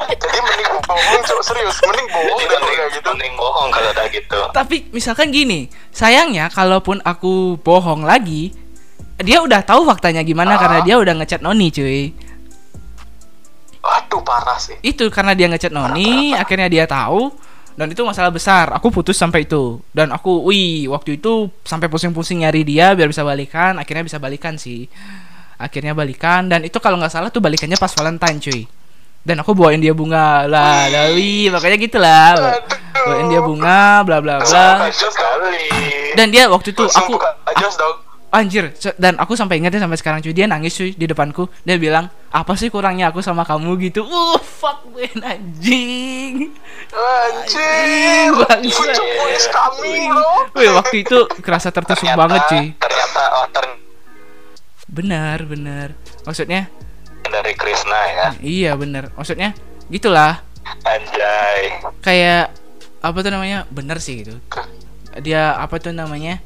[0.00, 3.08] Jadi mending bohong cok serius mending bohong kalau mending, kayak gitu.
[3.10, 4.40] mending bohong kalau udah gitu.
[4.50, 8.50] Tapi misalkan gini sayangnya kalaupun aku bohong lagi
[9.20, 10.58] dia udah tahu faktanya gimana Ah.
[10.58, 12.16] karena dia udah ngechat Noni cuy
[13.80, 14.76] aduh parah sih.
[14.84, 17.32] Itu karena dia ngechat Noni akhirnya dia tahu
[17.76, 18.68] dan itu masalah besar.
[18.76, 19.80] Aku putus sampai itu.
[19.94, 24.60] Dan aku wih waktu itu sampai pusing-pusing nyari dia biar bisa balikan akhirnya bisa balikan
[24.60, 24.84] sih.
[25.60, 28.64] Akhirnya balikan dan itu kalau nggak salah tuh balikannya pas Valentine cuy.
[29.20, 32.32] Dan aku bawain dia bunga lah Lawi makanya gitulah.
[32.96, 34.88] Bawain dia bunga bla bla bla.
[36.16, 37.20] Dan dia waktu itu aku
[38.30, 40.30] anjir dan aku sampai ingatnya sampai sekarang cuy.
[40.30, 41.50] Dia nangis cuy di depanku.
[41.66, 43.74] Dia bilang apa sih kurangnya aku sama kamu?
[43.90, 44.06] gitu.
[44.06, 46.54] Uh fuck man anjing.
[46.94, 50.10] Anjir Anjing, polis kami
[50.58, 52.66] Wih, waktu itu kerasa tertusuk ternyata banget cuy.
[52.78, 53.78] ternyata oh ternyata
[54.90, 55.88] benar benar.
[56.26, 56.66] Maksudnya?
[57.30, 58.26] Dari Krishna ya?
[58.42, 59.14] Iya benar.
[59.14, 59.54] Maksudnya?
[59.90, 60.42] Gitulah.
[60.86, 61.82] Anjay.
[62.02, 62.54] kayak
[63.02, 63.66] apa tuh namanya?
[63.70, 64.34] Bener sih gitu.
[65.22, 66.38] Dia apa tuh namanya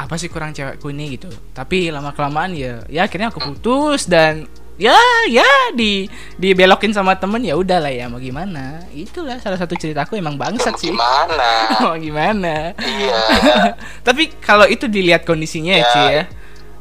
[0.00, 1.14] apa sih kurang cewekku ini?
[1.14, 1.28] gitu.
[1.52, 4.48] Tapi lama kelamaan ya ya akhirnya aku putus dan
[4.80, 4.96] ya
[5.28, 5.44] ya
[5.76, 8.80] di dibelokin sama temen ya udah lah ya mau gimana?
[8.90, 10.88] Itulah salah satu ceritaku emang bangsat sih.
[10.88, 11.50] Gimana?
[11.84, 12.72] mau gimana?
[12.80, 13.20] Iya.
[14.06, 15.92] tapi kalau itu dilihat kondisinya ya Ya.
[15.92, 16.24] cuy ya.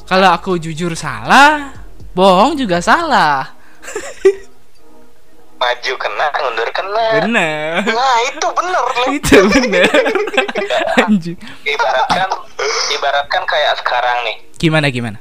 [0.08, 1.76] Kalau aku jujur salah
[2.18, 3.54] bohong juga salah
[5.60, 7.06] Maju kena, mundur kena.
[7.20, 9.08] bener Nah itu bener nih.
[9.14, 9.92] itu bener
[11.04, 12.30] anjing Ibaratkan,
[12.90, 14.38] ibaratkan kayak sekarang nih.
[14.56, 15.20] gimana gimana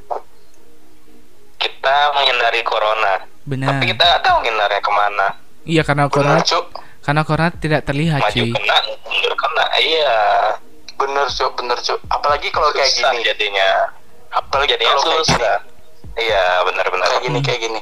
[1.57, 3.27] Kita menghindari corona.
[3.43, 5.27] benar Tapi kita nggak tahu menghindarnya ke mana.
[5.65, 6.65] iya karena corona Bener cuk.
[7.03, 9.65] karena corona tidak terlihat Maju cuy kena, mundur kena.
[9.77, 10.17] Iya.
[10.95, 11.99] Bener cuk, bener cuk.
[12.09, 13.19] Apalagi kalau kayak gini.
[13.25, 13.69] jadinya.
[14.31, 15.51] Apalagi Jadinya kalau kayak gini.
[16.19, 17.07] Iya, benar-benar.
[17.09, 17.81] Kayak gini, kayak gini.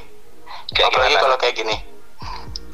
[0.70, 1.76] Kayak apalagi kalau kayak gini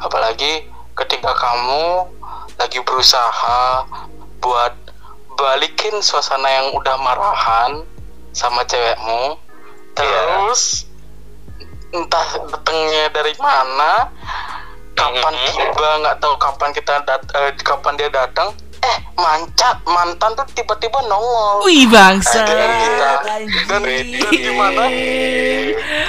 [0.02, 0.66] apalagi
[0.98, 2.10] ketika kamu
[2.58, 3.86] lagi berusaha
[4.42, 4.74] buat
[5.38, 7.86] balikin suasana yang udah marahan
[8.34, 9.38] sama cewekmu
[9.96, 10.90] terus
[11.92, 14.10] entah datangnya dari mana
[14.96, 20.46] kapan tiba nggak tahu kapan kita dat eh, kapan dia datang eh mancat mantan tuh
[20.58, 21.62] tiba-tiba nongol.
[21.62, 22.42] Wih bangsa.
[22.42, 22.70] Dan,
[23.70, 23.82] dan
[24.34, 24.82] gimana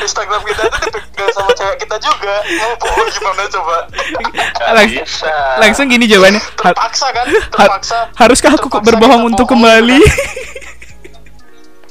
[0.01, 2.35] Instagram kita tuh dipegang sama cewek kita juga.
[2.41, 3.77] Mau gimana coba?
[4.75, 5.33] Lang- bisa.
[5.61, 6.41] langsung gini jawabannya.
[6.41, 7.25] Ha- terpaksa kan?
[7.29, 7.97] ha- terpaksa.
[8.17, 9.61] haruskah aku terpaksa berbohong untuk bohong.
[9.61, 9.99] kembali?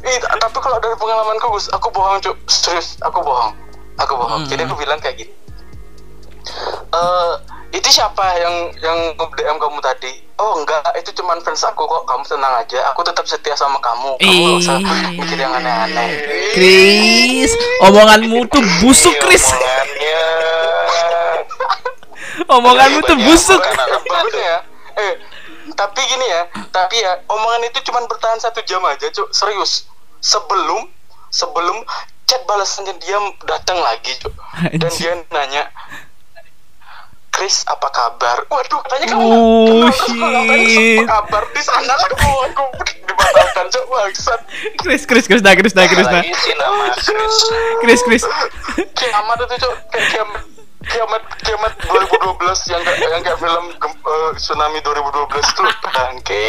[0.03, 2.35] Ih, tapi kalau dari pengalamanku Gus aku bohong cuk.
[2.51, 3.55] Serius aku bohong.
[4.03, 4.43] Aku bohong.
[4.43, 4.51] Hmm.
[4.51, 5.33] jadi aku bilang kayak gini.
[6.91, 7.33] Eh
[7.73, 10.13] itu siapa yang yang DM kamu tadi
[10.43, 10.83] oh enggak.
[10.99, 12.03] Itu cuman fans aku kok.
[12.03, 12.91] Kamu tenang aja.
[12.91, 14.19] Aku tetap setia sama kamu.
[14.19, 14.77] Kamu nggak usah
[15.15, 16.11] mikir yang aneh-aneh.
[16.53, 17.55] Chris
[17.87, 19.45] omonganmu tuh busuk Iya, Chris.
[22.59, 23.63] omonganmu tuh busuk.
[24.35, 24.59] ya.
[24.93, 25.15] Eh,
[25.73, 29.31] tapi gini ya, tapi ya omongan itu cuma bertahan satu jam aja, cuk.
[29.33, 29.89] Serius.
[30.21, 30.91] Sebelum
[31.33, 31.81] sebelum
[32.29, 34.35] chat balasannya dia datang lagi, cuk.
[34.77, 35.65] Dan dia nanya,
[37.33, 38.45] Chris apa kabar?
[38.47, 41.01] Waduh, katanya kamu Oh, shit.
[41.01, 41.89] apa kabar di sana?
[41.89, 42.65] Lah aku aku
[43.03, 44.41] dibatalkan cuk bangsat.
[44.79, 46.21] Chris Chris Chris dah Chris dah Chris dah.
[46.21, 47.37] Lagi sih nama Chris.
[47.81, 48.23] Chris Chris.
[48.93, 50.43] Kiamat itu kayak kiamat
[50.83, 55.65] kiamat kiamat 2012 yang kayak yang kayak film eh, tsunami 2012 tuh.
[55.89, 56.45] Bangke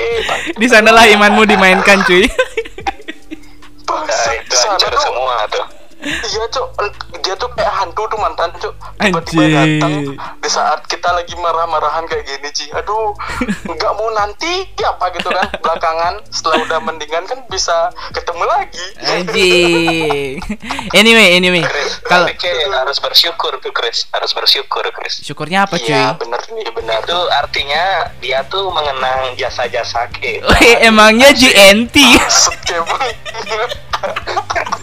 [0.53, 2.27] di sanalah imanmu dimainkan cuy.
[2.27, 4.99] Nah, bangsat itu di sana tuh.
[4.99, 5.65] semua tuh.
[6.03, 6.67] Iya cuk.
[7.23, 8.75] Dia tuh kayak hantu tuh mantan cuk.
[8.99, 12.65] Tiba-tiba datang di saat kita lagi marah-marahan kayak gini Ci.
[12.75, 13.15] Aduh
[13.73, 15.47] nggak mau nanti apa gitu kan.
[15.63, 18.87] Belakangan setelah udah mendingan kan bisa ketemu lagi.
[19.01, 20.37] Anjing.
[20.93, 21.63] Anyway anyway.
[22.05, 22.29] Kalau
[22.83, 25.23] harus bersyukur tuh Chris, harus bersyukur Chris.
[25.23, 25.89] syukurnya apa cuy?
[25.89, 26.99] iya bener nih bener.
[27.01, 30.43] Itu artinya dia tuh mengenang jasa-jasa ke.
[30.83, 31.95] Emangnya GNT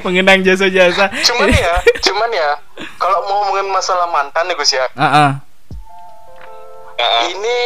[0.06, 1.74] mengenang jasa-jasa cuman ya
[2.06, 2.50] cuman ya
[2.98, 5.30] kalau mau ngomongin masalah mantan nih Gus ya Heeh.
[6.98, 7.22] Heeh.
[7.30, 7.56] ini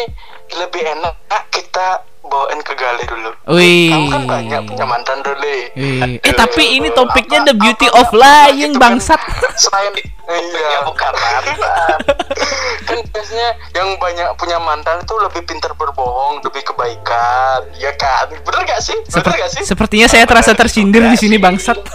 [0.52, 1.16] lebih enak
[1.48, 3.92] kita bawain ke Gale dulu Wih.
[3.92, 5.36] kamu kan banyak punya mantan dulu
[5.76, 6.16] Wih.
[6.18, 8.96] Eh tapi ini topiknya Apa- the beauty apa- of lying gitu kan.
[8.96, 9.20] bangsat.
[9.54, 9.92] selain
[10.22, 11.98] Ya iya bukan mantan.
[12.82, 18.62] kan biasanya yang banyak punya mantan itu lebih pintar berbohong lebih kebaikan ya kan bener
[18.64, 21.76] gak sih bener Seper- gak sih sepertinya saya terasa tersindir di sini bangsat.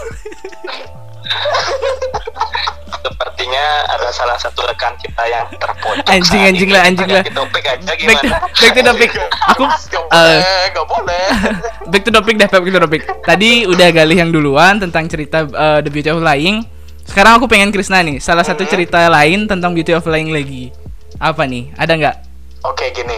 [3.08, 6.04] Sepertinya ada salah satu rekan kita yang terpojok.
[6.04, 7.24] Anjing, anjing lah, anjing lah.
[7.24, 8.36] aja Back to, gimana?
[8.52, 9.10] back to topic.
[9.48, 11.24] Aku Gak eh, boleh, boleh.
[11.92, 13.02] back to topic dah, back to topic.
[13.24, 16.68] Tadi udah galih yang duluan tentang cerita eh, The Beauty of Lying.
[17.08, 18.70] Sekarang aku pengen Krisna nih, salah satu Hmm.
[18.70, 20.68] cerita lain tentang Beauty of Lying lagi.
[21.16, 21.72] Apa nih?
[21.74, 22.16] Ada nggak?
[22.62, 23.16] Oke gini,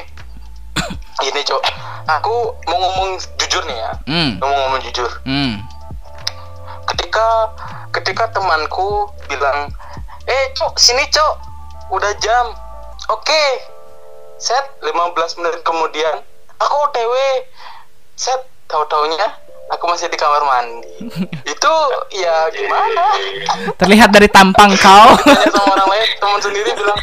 [1.22, 1.62] gini cok,
[2.07, 4.31] aku mau ngomong jujur nih ya, Hmm.
[4.38, 5.11] mau ngomong jujur.
[5.26, 5.59] Hmm.
[6.90, 7.26] Ketika
[7.94, 9.70] ketika temanku bilang,
[10.26, 11.35] eh cok sini cok,
[11.94, 12.50] udah jam,
[13.11, 13.44] oke,
[14.42, 16.22] set 15 menit kemudian,
[16.59, 17.14] aku OTW,
[18.18, 19.26] set tahu taunya
[19.70, 20.90] aku masih di kamar mandi.
[21.55, 21.74] Itu
[22.18, 23.05] ya gimana?
[23.79, 25.14] Terlihat dari tampang kau.
[25.55, 27.00] sama orang lain teman sendiri bilang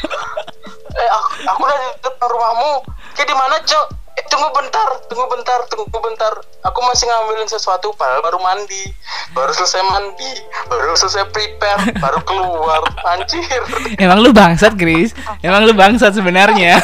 [0.98, 2.74] eh aku, aku udah di depan rumahmu.
[3.16, 3.86] Kayak di mana cok
[4.28, 6.34] tunggu bentar tunggu bentar tunggu bentar.
[6.68, 8.92] Aku masih ngambilin sesuatu padahal baru mandi.
[9.32, 10.32] Baru selesai mandi
[10.68, 12.84] baru selesai prepare baru keluar.
[13.18, 13.64] Anjir.
[13.98, 15.16] Emang lu bangsat, Chris.
[15.42, 16.80] Emang lu bangsat sebenarnya.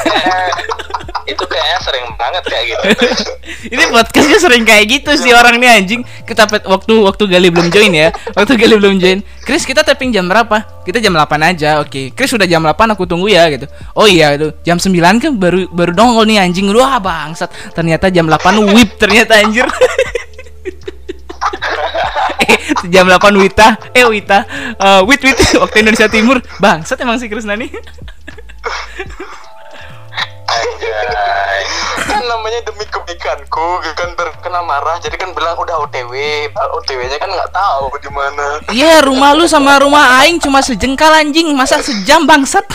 [1.23, 2.83] Itu kayaknya sering banget kayak gitu
[3.73, 6.01] Ini podcastnya sering kayak gitu sih orang nih anjing.
[6.27, 8.11] Kita waktu waktu Gali belum join ya.
[8.35, 9.19] Waktu Gali belum join.
[9.43, 10.83] Chris kita tapping jam berapa?
[10.83, 11.79] Kita jam 8 aja.
[11.79, 12.11] Oke.
[12.11, 13.67] Chris udah jam 8 aku tunggu ya gitu.
[13.95, 14.91] Oh iya itu jam 9
[15.23, 16.67] kan baru baru dongol nih anjing.
[16.75, 17.51] Wah bangsat.
[17.71, 19.67] Ternyata jam 8 whip ternyata anjir.
[22.43, 22.59] eh
[22.91, 24.39] jam 8 Wita eh Wita
[24.79, 27.71] Eh, Wit Wit waktu Indonesia Timur bangsat emang si Chris Nani
[30.63, 31.61] anjay
[32.03, 34.97] kan namanya demi kebaikanku kan terkena marah.
[34.99, 36.13] Jadi kan bilang udah OTW
[36.53, 38.47] OTW nya kan nggak tahu di mana.
[38.69, 41.51] Iya rumah lu sama rumah Aing cuma sejengkal anjing.
[41.55, 42.65] Masa sejam bangsat?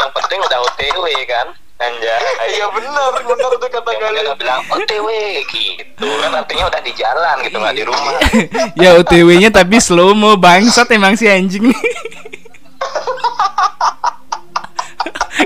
[0.00, 1.46] Yang penting udah OTW kan?
[1.74, 2.20] Anjay.
[2.54, 4.22] Iya benar benar tuh kata kalian.
[4.30, 5.08] udah bilang OTW
[5.50, 6.06] gitu.
[6.22, 8.14] Kan artinya udah di jalan gitu nggak di rumah.
[8.82, 11.70] Ya OTW nya tapi slow mo bangsat emang si anjing.
[11.70, 11.80] nih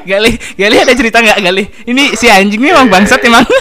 [0.08, 1.64] Gali, Gali ada cerita nggak Gali?
[1.84, 3.44] Ini si anjing nih emang bangsat emang.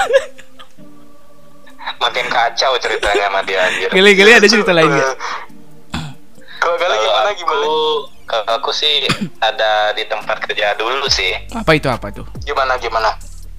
[1.98, 5.16] makin kacau ceritanya sama dia anjir Gali, Gali ada cerita lain nggak?
[6.58, 7.66] kalau Kalau gimana aku, gimana
[8.24, 9.08] kalau aku sih
[9.40, 12.28] ada di tempat kerja dulu sih Apa itu apa tuh?
[12.42, 13.12] gimana gimana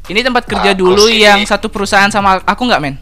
[0.07, 2.95] Ini tempat kerja Aku dulu sih- yang satu perusahaan sama aku nggak men?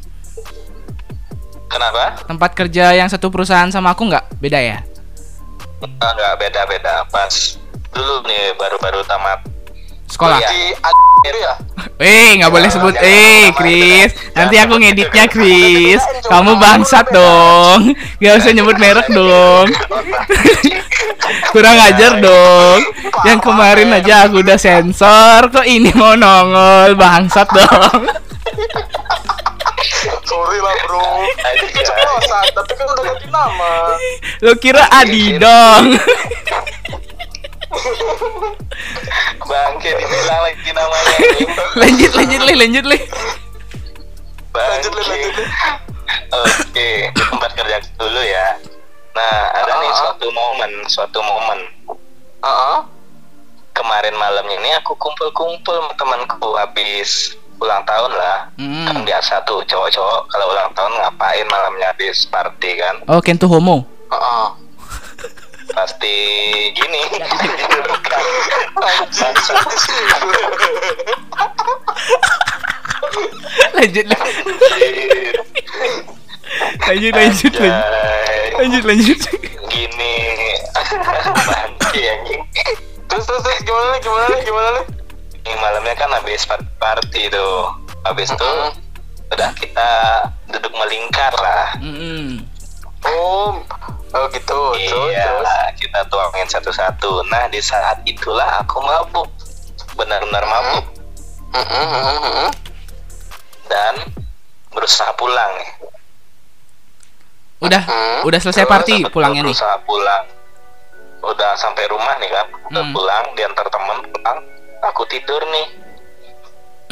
[1.66, 4.24] kenapa Tempat kerja yang satu perusahaan sama aku nggak?
[4.38, 4.80] Beda ya?
[6.00, 7.34] Ah, nggak beda beda pas
[7.90, 9.42] dulu nih baru-baru tamat
[10.06, 10.38] Sekolah.
[10.38, 11.54] Itu ya
[11.96, 12.94] Eh, nggak boleh sebut.
[13.00, 14.12] Eh, Chris.
[14.36, 16.02] Nanti aku ngeditnya, Chris.
[16.28, 17.96] Kamu bangsat dong.
[18.20, 19.72] Gak usah nyebut merek dong.
[21.54, 22.80] Kurang ajar dong.
[23.24, 28.02] Yang kemarin aja aku udah sensor, kok ini mau nongol bangsat dong.
[30.26, 31.06] sorry lah bro
[31.74, 33.74] keceplosan tapi kan udah ganti nama
[34.44, 35.84] Lo kira Adi dong.
[39.42, 41.14] bangke dibilang lagi namanya
[41.76, 42.98] lanjut lanjut le, lanjut le.
[44.56, 45.44] Lanjut, bangke lanjut, Le.
[46.32, 48.46] oke di tempat kerja dulu ya
[49.12, 49.96] nah ada nih Ah.
[49.96, 51.60] suatu momen suatu momen
[52.38, 52.78] Heeh.
[53.72, 59.04] kemarin malamnya ini aku kumpul-kumpul sama temanku habis ulang tahun lah kan Hmm.
[59.04, 63.84] biasa tuh cowok-cowok kalau ulang tahun ngapain malamnya habis party kan Oh, Kento homo.
[64.06, 64.46] Heeh.
[65.76, 66.16] Pasti
[66.72, 67.02] gini.
[73.76, 74.16] Lanjut le.
[76.86, 77.74] Lanjut lanjut lanjut.
[78.56, 79.20] Lanjut lanjut.
[79.68, 80.16] gini.
[83.06, 84.84] Terus terus terus gimana nih gimana nih gimana nih?
[85.46, 87.70] Ini malamnya kan habis par- party tuh.
[88.04, 88.52] Habis itu
[89.26, 89.90] udah kita
[90.48, 91.74] duduk melingkar lah.
[93.06, 93.60] Oh
[94.16, 94.60] oh gitu.
[94.74, 95.48] Terus iya terus?
[95.78, 97.24] kita tuangin satu-satu.
[97.26, 99.28] Nah di saat itulah aku mabuk.
[99.94, 100.84] Benar-benar mabuk.
[101.52, 102.50] Heeh, heeh, heeh.
[103.66, 103.94] dan
[104.70, 105.50] berusaha pulang.
[107.58, 108.20] Udah, Hmm.
[108.22, 109.50] udah selesai Terus party pulangnya nih.
[109.50, 110.24] berusaha pulang.
[111.24, 112.46] Udah sampai rumah nih kan?
[112.70, 112.94] Udah Hmm.
[112.94, 114.38] pulang diantar temen pulang.
[114.84, 115.66] Aku tidur nih.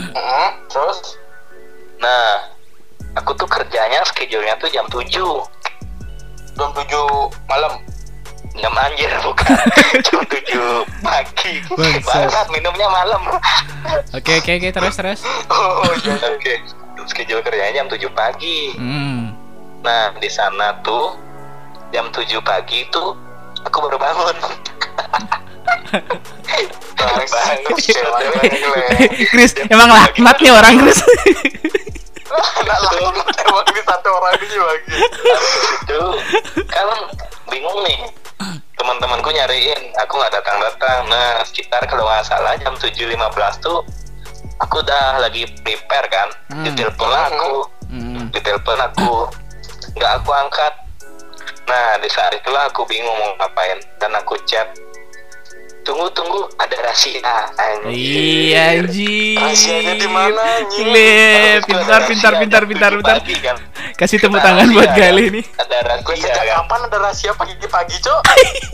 [0.00, 0.98] Heeh, terus?
[2.00, 2.50] Nah
[3.14, 5.46] aku tuh kerjanya schedule-nya tuh jam 7
[6.54, 6.86] jam 7
[7.46, 7.72] malam
[8.54, 9.58] jam anjir bukan
[10.00, 11.52] jam 7 pagi
[12.02, 13.22] bangsat minumnya malam
[14.14, 15.20] Oke oke oke terus terus.
[15.50, 16.28] oh iya iya.
[16.30, 16.52] oke
[17.04, 19.34] schedule kerjanya jam 7 pagi Hmm.
[19.82, 21.18] nah di sana tuh
[21.90, 23.12] jam 7 pagi tuh
[23.60, 24.36] aku baru bangun
[27.76, 28.82] cewek gile.
[29.28, 30.98] Chris, emang laknat nih orang Chris.
[32.32, 34.92] Nggak lanjut emang ini satu orang ini lagi
[35.84, 36.02] itu
[36.72, 36.88] kan
[37.52, 38.00] bingung nih.
[38.74, 41.08] Teman-temanku nyariin aku nggak datang-datang.
[41.08, 43.16] Nah sekitar kalau nggak salah jam 7.15
[43.60, 43.80] tuh
[44.60, 46.29] aku udah lagi prepare kan.
[46.52, 46.64] Hmm.
[46.64, 47.54] ditelepon aku.
[47.92, 48.27] Hmm.
[48.33, 49.29] ditelepon aku.
[49.96, 50.72] Nggak aku angkat.
[51.64, 53.79] Nah di saat itulah aku bingung mau ngapain.
[54.00, 54.68] Dan aku chat
[55.85, 57.20] tunggu tunggu ada rahasia
[57.54, 59.37] anjir Iya anjing.
[59.37, 60.80] Rahasianya di mana, anjing?
[60.82, 61.12] Gile,
[61.60, 63.16] Terus pintar pintar pintar pintar 7 pintar.
[63.20, 63.56] pagi kan.
[63.94, 65.35] Kasih tepuk tangan buat rahasia Gali kan.
[65.35, 65.44] nih.
[65.54, 68.20] ada rahasia sejak kan kapan ada rahasia pagi-pagi cok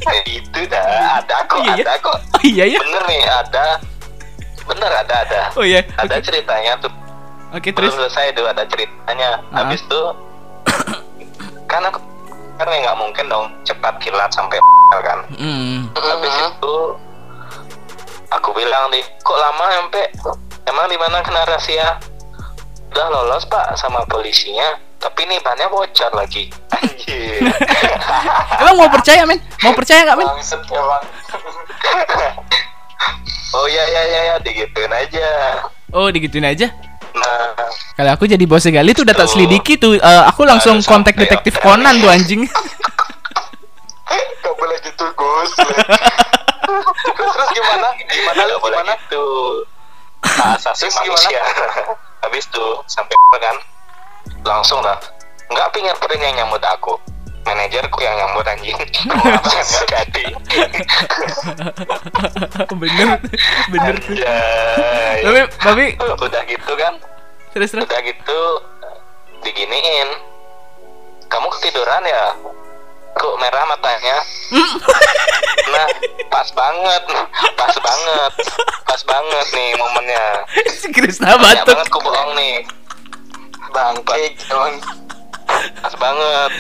[0.01, 0.85] Nah, itu dah
[1.19, 1.83] ada kok Iya, iya.
[1.83, 2.79] ada kok Oh iya ya.
[2.81, 3.65] bener nih ada
[4.63, 5.81] bener ada ada Oh iya.
[5.95, 6.25] ada Oke.
[6.25, 6.93] ceritanya tuh
[7.51, 7.95] Oke, belum terus.
[8.01, 9.61] selesai tuh ada ceritanya Ah.
[9.61, 10.01] habis itu
[11.67, 11.99] kan aku
[12.57, 14.57] karena nggak mungkin dong cepat kilat sampai
[14.93, 15.87] kan Hmm.
[15.95, 16.77] habis itu
[18.29, 20.05] aku bilang di kok lama sampai
[20.65, 21.99] emang di mana kena rahasia
[22.91, 27.39] udah lolos pak sama polisinya tapi nih bannya bocor lagi anjir
[28.61, 29.41] Emang mau percaya, men?
[29.63, 30.29] Mau percaya nggak, men?
[33.51, 35.27] Oh ya ya ya ya digituin aja
[35.91, 36.71] Oh, digituin aja.
[37.11, 37.51] nah
[37.97, 39.99] Kalau aku jadi bosnya Gali tuh udah tak selidiki tuh.
[39.99, 41.59] Eh, aku langsung Harus kontak detektif.
[41.59, 42.47] Conan tuh anjing.
[44.81, 45.51] Gitu Gus
[47.11, 47.89] terus, terus gimana?
[47.99, 48.93] Gimana lu gimana?
[48.95, 49.25] gitu.
[50.21, 51.17] Hak asasi Terus gimana?
[51.17, 51.43] manusia
[52.25, 53.57] habis itu sampai kan?
[54.45, 54.97] Langsung lah.
[55.51, 56.95] Nggak pingin pernah yang nyambut aku.
[57.41, 58.77] Manajerku yang nyambut anjing.
[58.77, 60.25] Nggak jadi.
[62.77, 63.09] Bener,
[63.73, 63.95] bener.
[63.97, 65.19] Anjay.
[65.25, 66.95] Tapi, tapi udah gitu kan?
[67.57, 67.85] Terus terus.
[67.89, 68.41] udah gitu
[69.43, 70.09] diginiin.
[71.33, 72.37] Kamu ketiduran ya
[73.17, 74.17] kok merah matanya?
[75.71, 75.87] Nah
[76.27, 77.03] pas banget.
[77.55, 78.33] Pas banget.
[78.83, 80.27] Pas banget nih momennya.
[80.67, 81.75] Si Krisna banyak batuk.
[81.79, 82.57] banget ku bohong nih.
[83.71, 84.75] Bangke emang
[85.79, 86.53] pas banget.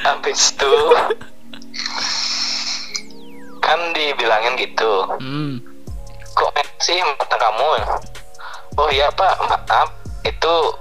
[0.00, 0.74] Habis itu
[3.62, 5.06] kan dibilangin gitu.
[5.22, 5.62] Hmm.
[6.34, 7.68] kok merah sih mata kamu?
[8.74, 9.38] Oh iya pak.
[9.46, 9.88] Maaf.
[10.26, 10.74] Itu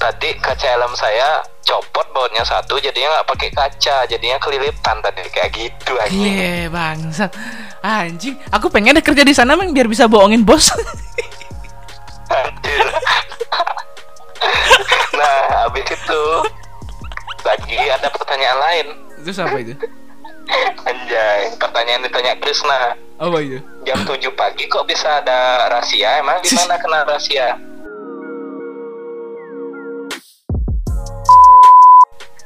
[0.00, 5.50] tadi kaca helm saya copot bautnya satu jadinya nggak pakai kaca jadinya kelilipan tadi kayak
[5.56, 7.32] gitu aja Iya bangsat.
[7.80, 10.68] Anjing Aku pengen deh kerja di sana Meng Biar bisa bohongin bos.
[12.28, 12.84] Anjir.
[15.18, 16.22] nah habis itu
[17.44, 18.86] lagi ada pertanyaan lain.
[19.20, 19.76] Itu siapa itu?
[20.84, 22.92] anjay pertanyaan ditanya Krisna.
[23.16, 23.56] Apa itu?
[23.88, 26.20] jam 7 pagi kok bisa ada rahasia?
[26.20, 27.56] Emang di mana kena rahasia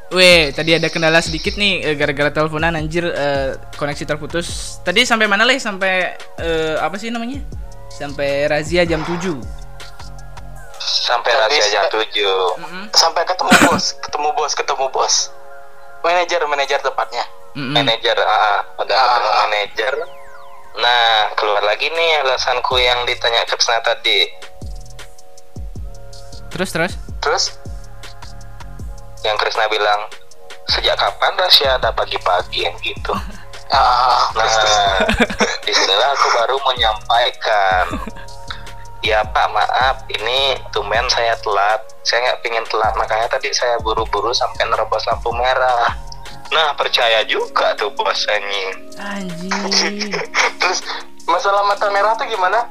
[0.08, 4.80] Weh, tadi ada kendala sedikit nih eh, gara-gara teleponan anjir eh, koneksi terputus.
[4.80, 5.60] Tadi sampai mana leh?
[5.60, 7.44] Sampai eh, apa sih namanya?
[7.92, 9.36] Sampai razia jam 7.
[10.78, 12.84] sampai rahasia jam eh, 7 Mm-mm.
[12.92, 15.14] sampai ketemu bos ketemu bos ketemu bos
[16.00, 17.24] manajer manajer tepatnya
[17.56, 17.72] Mm-mm.
[17.76, 19.08] manajer ah, udah Ah.
[19.08, 19.92] ketemu manajer
[20.78, 21.02] nah
[21.34, 24.28] keluar lagi nih alasanku yang ditanya Krisna tadi
[26.48, 26.92] Terus terus.
[27.20, 27.44] terus
[29.26, 30.06] yang Krisna bilang
[30.68, 33.14] sejak kapan rahasia ada pagi-pagi yang gitu?
[33.68, 34.32] Ah.
[34.32, 34.48] Nah
[35.60, 38.00] di sinilah aku baru menyampaikan
[39.04, 41.84] ya pak maaf ini tumben saya telat.
[42.00, 46.07] Saya nggak pingin telat makanya tadi saya buru-buru sampai nerobos lampu merah
[46.50, 50.12] nah percaya juga tuh bos anjing Anjing.
[50.60, 50.80] terus
[51.24, 52.64] masalah mata merah tuh gimana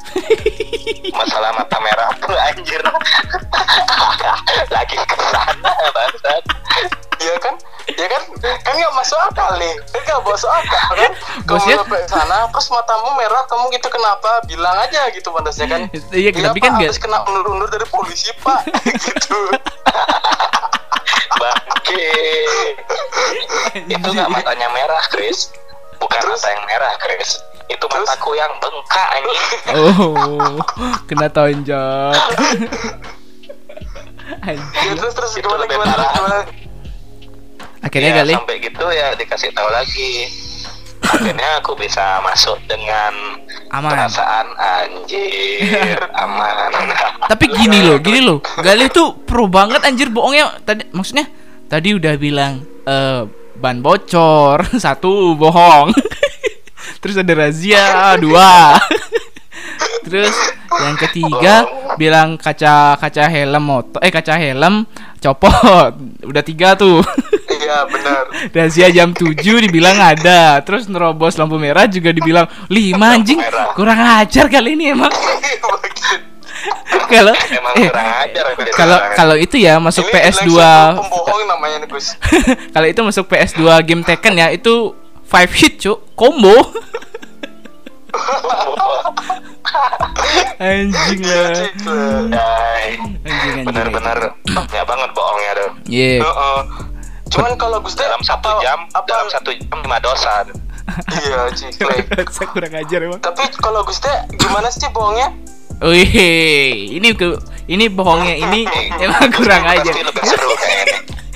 [1.19, 2.81] masalah mata merah tuh anjir
[4.75, 6.43] lagi ke sana bangsat
[7.17, 7.57] Iya kan?
[7.89, 8.21] Ya kan?
[8.61, 9.73] Kan nggak masuk akal nih.
[9.89, 11.11] Kan nggak masuk akal kan?
[11.41, 14.37] Kamu sampai sana, terus matamu merah, kamu gitu kenapa?
[14.45, 15.81] Bilang aja gitu pantasnya kan.
[16.13, 19.49] Iya, tapi kan nggak- habis kena undur-undur dari polisi pak, gitu.
[21.37, 22.09] Bangke
[23.87, 25.49] itu nggak matanya merah Chris
[25.97, 26.37] bukan Terus?
[26.37, 27.29] mata yang merah Chris
[27.67, 29.41] itu mataku yang bengkak anjing
[29.75, 30.55] Oh,
[31.03, 32.15] kena tonjok.
[34.27, 34.95] Ya, Anjing.
[34.95, 36.11] terus terus Itu gimana lebih gimana parah.
[36.13, 36.39] gimana?
[37.79, 38.33] Akhirnya ya, kali.
[38.35, 40.11] sampai gitu ya dikasih tahu lagi
[41.03, 43.13] akhirnya aku bisa masuk dengan
[43.71, 43.91] Aman.
[43.91, 46.71] perasaan anjir aman
[47.27, 48.39] Tapi gini loh, gini loh.
[48.65, 50.57] Gali tuh pro banget anjir bohongnya.
[50.63, 51.27] Tadi maksudnya
[51.67, 53.21] tadi udah bilang eh
[53.57, 55.91] ban bocor, satu bohong.
[57.03, 58.77] Terus ada razia dua.
[60.07, 60.33] Terus
[60.77, 61.67] yang ketiga
[61.99, 64.87] bilang kaca kaca helm motor eh kaca helm
[65.19, 65.91] copot.
[66.23, 67.03] Udah tiga tuh.
[67.67, 68.23] Iya benar.
[68.55, 69.35] Razia jam 7
[69.67, 70.63] dibilang ada.
[70.63, 73.39] Terus nerobos lampu merah juga dibilang 5 anjing.
[73.43, 73.75] merah.
[73.75, 75.11] Kurang ajar kali ini emang.
[77.07, 81.43] Kalau emang eh, aku dia kalau kalau itu ya masuk Ini PS2 bilang siapa pembohong
[81.47, 82.07] namanya nih Gus.
[82.75, 84.91] kalau itu masuk PS2 game Tekken ya itu
[85.23, 86.51] 5 hit cuk combo
[90.59, 96.59] anjing Iya, lah anjing anjing benar-benar banyak banget bohongnya tuh yeah Heeh.
[97.27, 100.47] Cuman kalau Gus dalam satu apa- jam apa dalam satu jam lima dosa
[101.19, 102.31] Iya, Ciklek.
[102.31, 105.29] saya kurang ajar emang Tapi kalau Gus Teh gimana sih bohongnya?
[105.77, 106.09] Wih,
[106.95, 108.65] ini ke ini bohongnya ini
[109.03, 109.93] emang kurang ajar.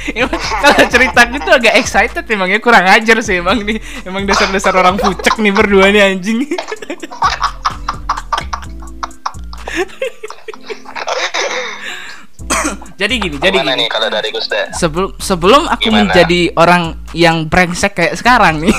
[0.02, 3.78] Emang kalau cerita gitu agak excited emangnya kurang ajar sih emang nih.
[4.02, 6.42] Emang dasar-dasar orang pucek nih berdua nih anjing.
[13.02, 13.82] Jadi gini, jadi Gimana gini.
[13.82, 14.62] nih kalau dari Gus De?
[14.72, 16.06] Sebelum sebelum aku Gimana?
[16.06, 18.70] menjadi orang yang brengsek kayak sekarang nih.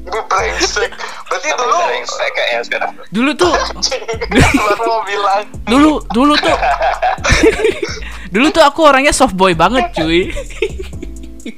[0.00, 0.88] Ini brengsek.
[1.28, 1.76] Berarti dulu
[2.08, 2.90] saya kayak sekarang.
[3.10, 6.56] dulu tuh baru mau bilang dulu dulu tuh
[8.34, 10.30] dulu tuh aku orangnya soft boy banget cuy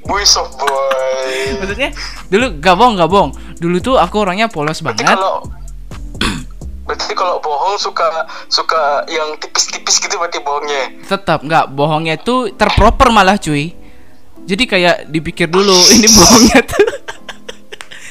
[0.02, 1.38] boy soft boy.
[1.60, 1.90] maksudnya
[2.28, 5.44] dulu gak bohong gak bohong dulu tuh aku orangnya polos Berarti banget kalau
[6.93, 10.93] Berarti kalau bohong suka suka yang tipis-tipis gitu berarti bohongnya.
[11.09, 13.72] tetap nggak bohongnya tuh terproper malah cuy.
[14.45, 16.84] Jadi kayak dipikir dulu ini bohongnya tuh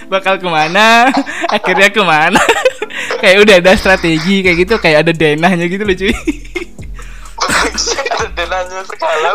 [0.10, 1.14] bakal ke mana
[1.46, 2.42] akhirnya ke mana.
[3.22, 6.10] Kayak udah ada strategi kayak gitu kayak ada denahnya gitu loh cuy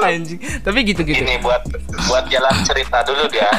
[0.07, 1.63] Anjing tapi gitu gitu Ini buat
[2.07, 3.51] buat jalan cerita dulu dia.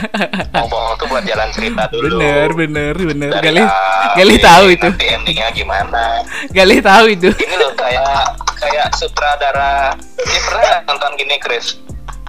[0.56, 2.20] Bohong tuh buat jalan cerita dulu.
[2.20, 6.24] bener bener bener Dari gali A, gali B, tahu itu Nanti endingnya gimana?
[6.56, 9.94] gali tahu itu Ini loh kayak kayak sutradara.
[10.18, 11.78] Ini pernah nonton gini Chris?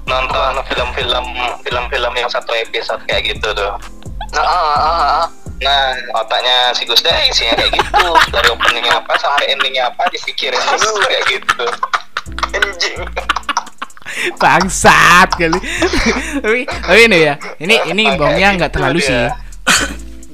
[0.09, 1.27] Nonton film-film
[1.65, 3.73] film-film yang satu episode kayak gitu tuh.
[4.33, 5.27] Nah, ah, ah, ah.
[5.59, 8.07] Nah, otaknya si Gus Dai isinya kayak gitu.
[8.31, 11.67] Dari openingnya apa sampai endingnya apa dipikirin dulu kayak gitu.
[12.53, 13.01] Anjing.
[14.41, 15.61] bangsat kali.
[16.43, 19.09] Tapi tapi ini ya ini ini bohongnya nggak terlalu dia.
[19.09, 19.25] sih.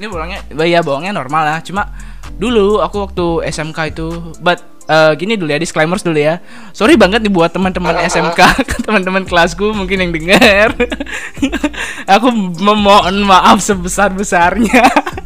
[0.01, 1.59] Ini bohongnya ya bohongnya normal lah.
[1.61, 1.93] Cuma
[2.41, 4.09] dulu aku waktu SMK itu
[4.41, 6.41] but eh, gini dulu ya disclaimers dulu ya.
[6.73, 8.41] Sorry banget nih buat teman-teman SMK
[8.85, 10.77] teman-teman kelasku mungkin yang dengar
[12.15, 12.29] aku
[12.61, 14.85] memohon maaf sebesar besarnya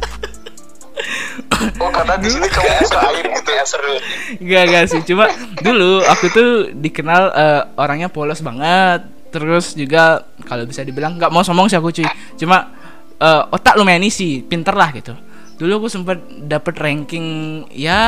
[1.77, 3.63] Oh, karena di sini kamu buka air gitu ya.
[3.63, 3.95] Seru.
[4.39, 5.25] Gak gak sih cuma
[5.59, 11.45] dulu aku tuh dikenal eh, orangnya polos banget terus juga kalau bisa dibilang nggak mau
[11.45, 12.73] sombong sih aku cuy cuma
[13.15, 15.13] eh, otak lumayan isi pinter lah gitu
[15.55, 17.27] dulu aku sempat dapet ranking
[17.69, 18.01] ya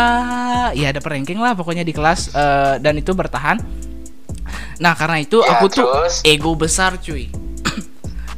[0.74, 3.60] ya dapet ranking lah pokoknya di kelas eh, dan itu bertahan
[4.80, 6.26] nah karena itu Ya, aku tuh terus?
[6.26, 7.30] ego besar cuy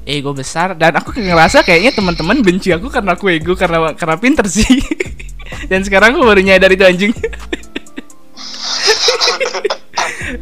[0.03, 4.45] ego besar dan aku ngerasa kayaknya teman-teman benci aku karena aku ego karena karena pinter
[4.45, 4.65] sih
[5.71, 7.11] dan sekarang aku baru nyadar itu anjing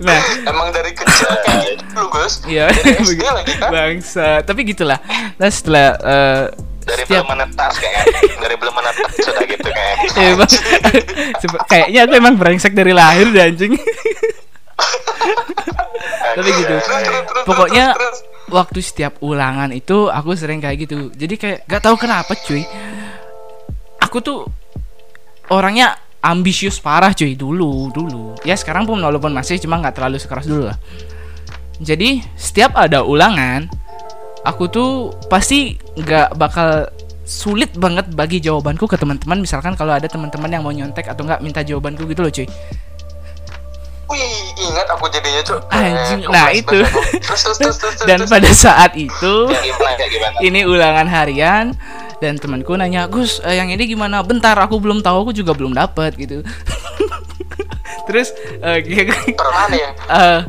[0.01, 2.33] nah Emang dari kecil kayak gitu lu, Gus.
[2.47, 3.69] iya kan?
[3.69, 4.97] bangsa tapi gitulah
[5.35, 6.43] nah setelah eh,
[6.81, 8.03] Dari setiap belum menetas kayaknya.
[8.41, 10.33] Dari belum menetas sudah gitu kayaknya.
[10.33, 10.49] Emang,
[11.37, 13.77] sep- kayaknya aku emang brengsek dari lahir deh anjing
[16.31, 16.75] tapi gitu
[17.43, 18.30] pokoknya terus, terus.
[18.51, 21.09] Waktu setiap ulangan itu aku sering kayak gitu.
[21.15, 22.67] Jadi kayak gak tahu kenapa cuy.
[24.03, 24.45] Aku tuh
[25.47, 28.37] orangnya ambisius parah cuy dulu dulu.
[28.45, 30.77] Ya sekarang pun walaupun masih cuma nggak terlalu sekeras dulu lah.
[31.81, 33.65] Jadi setiap ada ulangan
[34.45, 34.89] aku tuh
[35.31, 36.85] pasti nggak bakal
[37.25, 39.41] sulit banget bagi jawabanku ke teman-teman.
[39.41, 42.47] Misalkan kalau ada teman-teman yang mau nyontek atau nggak minta jawabanku gitu loh cuy
[44.11, 44.27] Wih,
[44.61, 45.59] ingat aku jadinya, Cuk.
[45.67, 46.67] Anjing, Eh, nah itu.
[46.77, 46.99] aku.
[47.17, 50.37] Terus, terus, terus, terus, dan pada saat itu kayak gimana?
[50.41, 51.65] ini ulangan harian
[52.19, 55.71] dan temanku nanya Gus eh, yang ini gimana bentar aku belum tahu aku juga belum
[55.71, 56.43] dapat gitu
[58.11, 58.83] terus eh,
[59.39, 59.89] Pernah nih ya?
[59.95, 60.39] eh,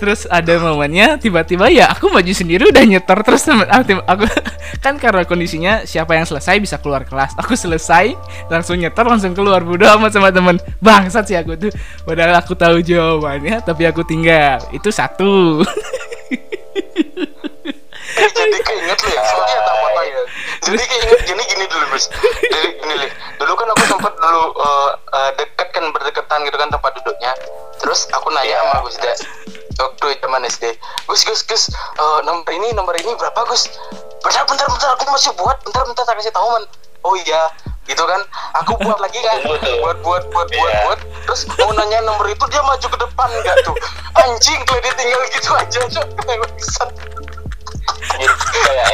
[0.00, 4.24] terus ada momennya tiba-tiba ya aku maju sendiri udah nyetor terus temen- ah, aku
[4.84, 7.36] kan karena kondisinya siapa yang selesai bisa keluar kelas.
[7.36, 8.16] Aku selesai
[8.48, 9.60] langsung nyetor langsung keluar.
[9.60, 10.56] Bodo amat sama temen.
[10.80, 11.72] Bangsat sih aku tuh.
[12.08, 14.56] Padahal aku tahu jawabannya tapi aku tinggal.
[14.72, 15.60] Itu satu
[18.16, 20.22] jadi keinget loh ya, soalnya tak potong ya.
[20.66, 22.04] Jadi keinget gini gini dulu Gus.
[22.42, 23.10] Jadi gini lih.
[23.38, 27.32] Dulu kan aku sempat dulu eh, eh, deket kan berdekatan gitu kan tempat duduknya.
[27.80, 29.12] Terus aku nanya sama Gus Da.
[29.80, 30.64] Waktu zaman SD.
[31.08, 33.70] Gus Gus Gus eh, nomor ini nomor ini berapa Gus?
[34.20, 35.56] Bentar bentar bentar aku masih buat.
[35.64, 36.64] Bentar bentar tak kasih tahu man.
[37.00, 37.48] Oh iya
[37.88, 38.22] gitu kan
[38.54, 40.78] aku buat lagi kan buat buat buat buat Iya.
[40.86, 43.74] buat terus mau nanya nomor itu dia maju ke depan enggak tuh
[44.14, 46.06] anjing kayak dia tinggal gitu aja cok.
[48.16, 48.26] Jadi
[48.66, 48.86] kayak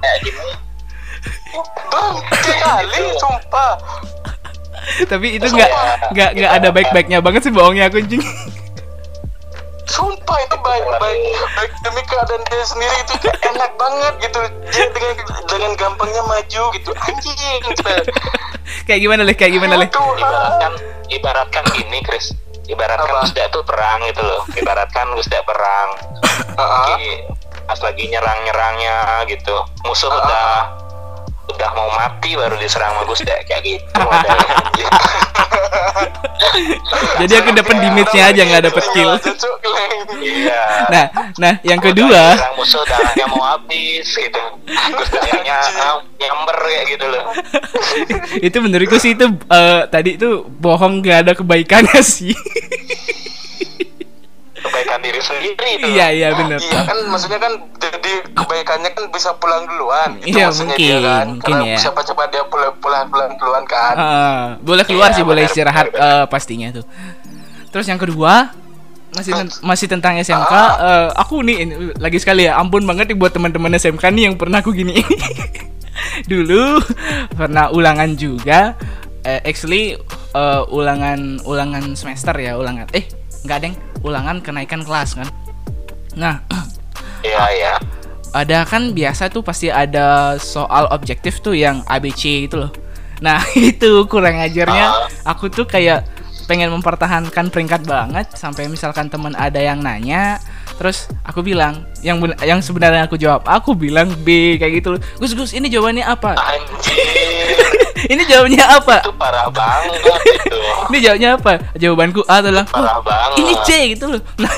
[0.00, 0.48] kayak gini.
[2.62, 3.74] Kali, sumpah.
[5.10, 5.70] tapi itu nggak
[6.14, 8.22] nggak nggak ada baik-baiknya banget sih bohongnya aku anjing
[9.86, 11.20] Sumpah itu baik, baik,
[11.54, 14.38] baik demi keadaan dia sendiri itu enak banget gitu.
[14.74, 15.14] Dia dengan
[15.46, 16.90] dengan gampangnya maju gitu.
[16.90, 17.62] Anjing.
[18.82, 19.88] Kayak gimana leh kayak gimana leh.
[19.94, 20.72] Ibaratkan
[21.06, 22.34] ibaratkan gini Chris.
[22.66, 23.22] Ibaratkan Apa?
[23.22, 24.42] Gus Dak tuh perang gitu loh.
[24.58, 25.88] Ibaratkan Gus Dak perang.
[26.58, 26.86] Heeh.
[26.90, 27.12] Lagi,
[27.66, 29.56] pas lagi nyerang-nyerangnya gitu.
[29.84, 30.50] Musuh Ah, udah
[31.46, 33.86] udah mau mati baru diserang sama Gus Dak kayak gitu
[37.22, 39.10] jadi aku dapet damage-nya aja nggak dapet kill.
[40.16, 40.90] Iya.
[40.90, 41.06] nah
[41.38, 44.42] nah yang kedua musuh darahnya mau habis gitu.
[44.66, 47.24] Ny- nyamber kayak gitu loh.
[48.40, 52.32] itu menurutku sih itu eh, tadi itu bohong gak ada kebaikannya sih
[54.66, 56.58] Kebaikan diri sendiri itu Iya iya benar.
[56.58, 60.96] Iya kan maksudnya kan jadi kebaikannya kan bisa pulang duluan gitu Iya, maksudnya mungkin, dia
[61.00, 61.76] kan mungkin karena ya.
[61.78, 65.86] siapa cepat dia pulang pulang pulang duluan kan Ah, boleh keluar Iya, sih, boleh istirahat
[65.88, 66.18] benar, benar.
[66.18, 66.84] eh, pastinya tuh.
[67.68, 68.50] Terus yang kedua
[69.08, 70.50] masih ten- masih tentang SMK.
[70.50, 70.70] Ah.
[70.76, 74.36] eh, aku nih ini, lagi sekali ya, ampun banget nih buat teman-teman SMK nih yang
[74.36, 75.00] pernah aku gini.
[76.26, 76.80] Dulu
[77.32, 78.76] pernah ulangan juga.
[79.22, 79.96] Eh, actually
[80.32, 82.86] eh, ulangan ulangan semester ya, ulangan.
[82.92, 83.08] Eh,
[83.46, 85.30] enggak deng, ulangan kenaikan kelas kan.
[86.18, 86.42] Nah,
[87.26, 87.74] iya iya
[88.36, 92.72] ada kan biasa tuh pasti ada soal objektif tuh yang ABC gitu loh.
[93.24, 93.40] Nah
[93.72, 96.04] itu kurang ajarnya aku tuh kayak
[96.44, 100.38] pengen mempertahankan peringkat banget sampai misalkan teman ada yang nanya
[100.76, 105.00] terus aku bilang yang ben- yang sebenarnya aku jawab aku bilang B kayak gitu loh.
[105.16, 106.36] Gus Gus ini jawabannya apa?
[106.36, 107.56] anjir
[108.12, 108.96] ini jawabannya apa?
[109.00, 110.12] itu parah banget itu
[110.86, 111.52] Ini jawabnya apa?
[111.74, 114.20] Jawabanku A adalah parah "Oh, banget ini C gitu loh.
[114.38, 114.52] Nah,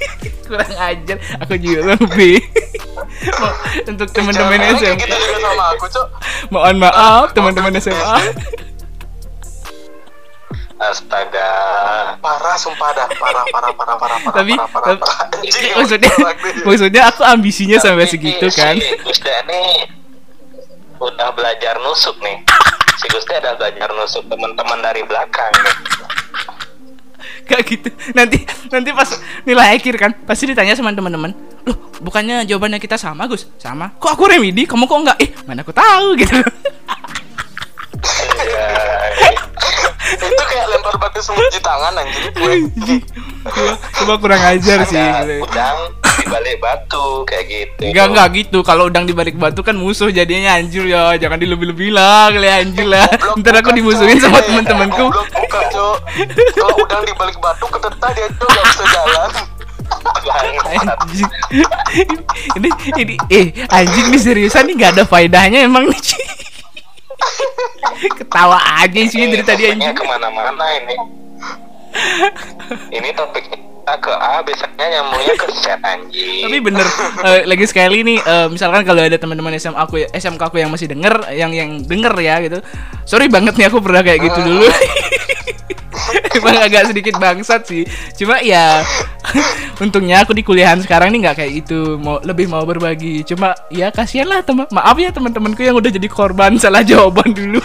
[0.46, 2.38] kurang ajar aku juga B.
[3.90, 6.06] Untuk teman-teman SMA gitu juga sama aku cok
[6.48, 8.16] Mohon maaf teman-teman SMA.
[10.90, 11.48] Astaga
[12.20, 15.40] parah sumpah dah parah parah parah parah parah Tapi parah, parah, parah.
[15.40, 16.12] Anjing, maksudnya
[16.66, 18.76] maksudnya aku ambisinya sampai Tapi segitu si kan.
[19.04, 19.88] Gusda nih
[21.00, 22.44] udah belajar nusuk nih
[23.00, 25.76] si Gusda udah belajar nusuk teman-teman dari belakang nih.
[27.44, 27.88] Kayak gitu.
[28.16, 28.38] Nanti
[28.72, 29.10] nanti pas
[29.44, 31.36] nilai akhir kan pasti ditanya sama teman-teman.
[31.68, 33.44] Loh, bukannya jawabannya kita sama, Gus?
[33.60, 33.92] Sama.
[34.00, 34.64] Kok aku remedi?
[34.64, 35.18] Kamu kok enggak?
[35.20, 36.40] Eh, mana aku tahu gitu.
[38.00, 39.43] Anjay.
[40.12, 42.54] Itu kayak lempar batu semuji tangan anjing gue
[44.00, 44.96] coba kurang ajar sih.
[44.96, 48.58] Ada udang di balik batu kayak gitu Enggak enggak gitu.
[48.64, 51.12] Kalau udang di balik batu kan musuh jadinya anjir ya.
[51.20, 53.04] Jangan dilebih-lebih lah, kali anjir lah.
[53.40, 55.12] Ntar aku dimusuhin sama teman-temanku.
[56.54, 59.30] kalau udang di balik batu ketetah dia cok gak bisa jalan
[60.64, 61.30] Anjing.
[62.56, 66.00] ini ini eh anjing nih seriusan nih nggak ada faedahnya emang nih.
[68.14, 69.92] Ketawa aja sih Ini dari tadi anjing.
[69.92, 70.94] ke mana-mana ini
[72.90, 76.86] ini topik kita ke A biasanya nyambungnya ke Z anjing Tapi bener
[77.22, 80.68] eh, lagi sekali nih eh, misalkan kalau ada teman-teman SMA aku ya- SMK aku yang
[80.68, 82.58] masih denger yang yang denger ya gitu.
[83.04, 84.66] Sorry banget nih aku pernah kayak gitu dulu.
[86.34, 87.82] Emang agak sedikit bangsat sih.
[88.18, 88.82] Cuma ya
[89.82, 91.96] untungnya aku di kuliahan sekarang nih nggak kayak gitu.
[91.98, 93.22] Mau lebih mau berbagi.
[93.26, 94.66] Cuma ya kasihan lah teman.
[94.70, 97.62] Maaf ya teman-temanku yang udah jadi korban salah jawaban dulu.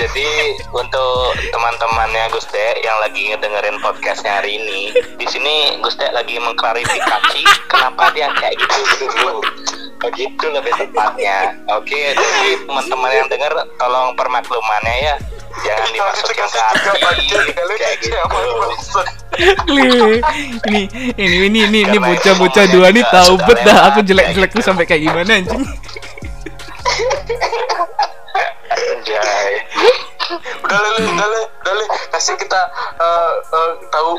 [0.00, 7.42] Jadi untuk teman-temannya Guste yang lagi ngedengerin podcastnya hari ini, di sini Guste lagi mengklarifikasi
[7.68, 8.80] kenapa dia kayak gitu
[9.12, 9.44] dulu.
[10.00, 11.54] Begitu lebih tepatnya.
[11.76, 15.14] Oke, jadi teman-teman yang denger tolong permaklumannya ya.
[15.60, 16.88] Jangan dimasukin ke hati
[17.76, 18.16] kayak gitu.
[19.68, 19.84] Ini
[21.18, 25.04] ini ini ini ini bocah-bocah dua nih tahu bet dah aku jelek-jelek tuh sampai kayak
[25.10, 25.60] gimana anjing.
[28.70, 29.52] Anjay.
[30.62, 31.86] Udah lele, udah lele, udah lele.
[32.14, 32.60] Kasih kita
[33.02, 34.10] eh, eh, tahu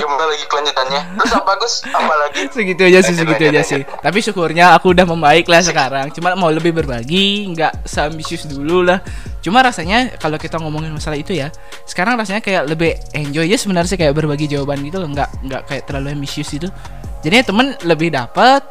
[0.00, 1.02] gimana lagi kelanjutannya.
[1.20, 1.74] Terus apa Gus?
[1.92, 2.38] Apa lagi?
[2.58, 6.50] segitu aja sih segitu aja sih tapi syukurnya aku udah membaik lah sekarang cuma mau
[6.50, 8.98] lebih berbagi nggak seambisius dulu lah
[9.38, 11.54] cuma rasanya kalau kita ngomongin masalah itu ya
[11.86, 15.82] sekarang rasanya kayak lebih enjoy ya sebenarnya kayak berbagi jawaban gitu loh nggak nggak kayak
[15.86, 16.68] terlalu ambisius itu
[17.22, 18.62] jadi temen lebih dapat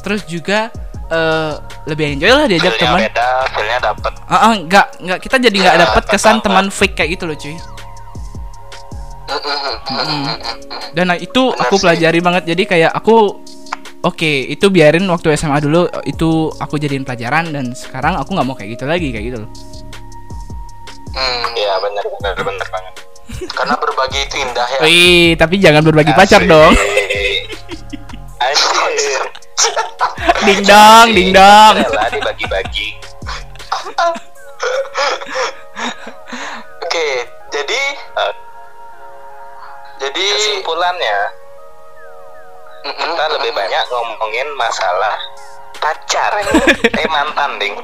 [0.00, 0.72] terus juga
[1.14, 1.52] eh,
[1.86, 4.12] lebih enjoy lah diajak teman beda, feelnya dapet.
[4.24, 7.36] Ah, ah, nggak nggak kita jadi nggak Ya, dapat kesan teman fake kayak gitu loh
[7.36, 7.54] cuy
[10.92, 11.82] dan nah, itu aku sih.
[11.82, 13.42] pelajari banget jadi kayak aku
[14.00, 18.54] oke itu biarin waktu SMA dulu itu aku jadiin pelajaran dan sekarang aku nggak mau
[18.54, 19.50] kayak gitu lagi kayak gitu loh
[21.10, 22.94] Hmm, Iya benar benar benar banget.
[23.48, 24.78] karena berbagi itu indah ya.
[24.82, 26.50] Wih, tapi jangan berbagi pacar Asik.
[26.50, 26.74] dong.
[28.42, 29.22] Anjir.
[30.44, 31.74] Ding dong, ding dong.
[31.78, 32.88] Rela dibagi-bagi.
[36.84, 37.08] Oke,
[37.50, 37.80] jadi
[38.14, 38.32] Eh,
[39.98, 41.18] jadi kesimpulannya
[42.84, 43.10] Mm-mm.
[43.10, 45.16] kita lebih banyak ngomongin masalah
[45.82, 46.30] pacar
[47.00, 47.74] eh mantan ding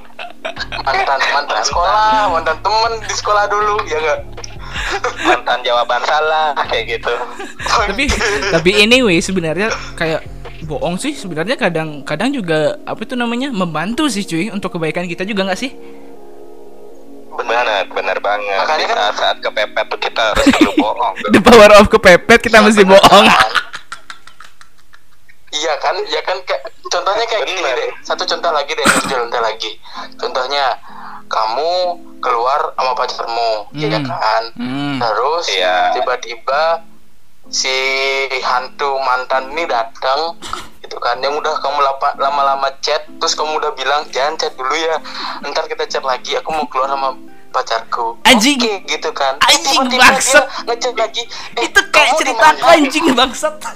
[0.86, 4.20] mantan mantan sekolah, mantan temen di sekolah dulu, ya enggak?
[5.26, 7.10] mantan jawaban salah kayak gitu
[7.66, 8.06] tapi
[8.54, 10.22] tapi anyway sebenarnya kayak
[10.70, 15.42] bohong sih sebenarnya kadang-kadang juga apa itu namanya membantu sih cuy untuk kebaikan kita juga
[15.44, 15.74] nggak sih
[17.32, 21.70] benar benar banget Makanya kan- saat saat kepepet tuh kita harus selalu bohong the power
[21.74, 23.26] of kepepet kita mesti bohong
[25.50, 27.74] Iya kan, ya kan kayak contohnya kayak gini Bener.
[27.76, 27.90] deh.
[28.00, 29.70] Satu contoh lagi deh, satu contoh lagi.
[30.14, 30.78] Contohnya
[31.26, 31.70] kamu
[32.22, 34.06] keluar sama pacarmu, ya Hmm.
[34.06, 34.42] kan?
[34.54, 35.02] Hmm.
[35.02, 35.98] Terus Iya.
[35.98, 36.86] tiba-tiba
[37.50, 37.76] si
[38.40, 40.38] hantu mantan ini datang
[40.80, 41.18] gitu kan.
[41.18, 41.78] Yang udah kamu
[42.16, 44.96] lama-lama chat terus kamu udah bilang jangan chat dulu ya
[45.50, 47.18] ntar kita chat lagi aku mau keluar sama
[47.50, 48.14] pacarku.
[48.22, 48.62] Anjing.
[48.62, 49.34] Oke, gitu kan.
[49.42, 50.46] Anjing, bangsat.
[50.70, 51.26] ngechat lagi
[51.58, 53.54] eh, itu kayak cerita aku anjing bangsat.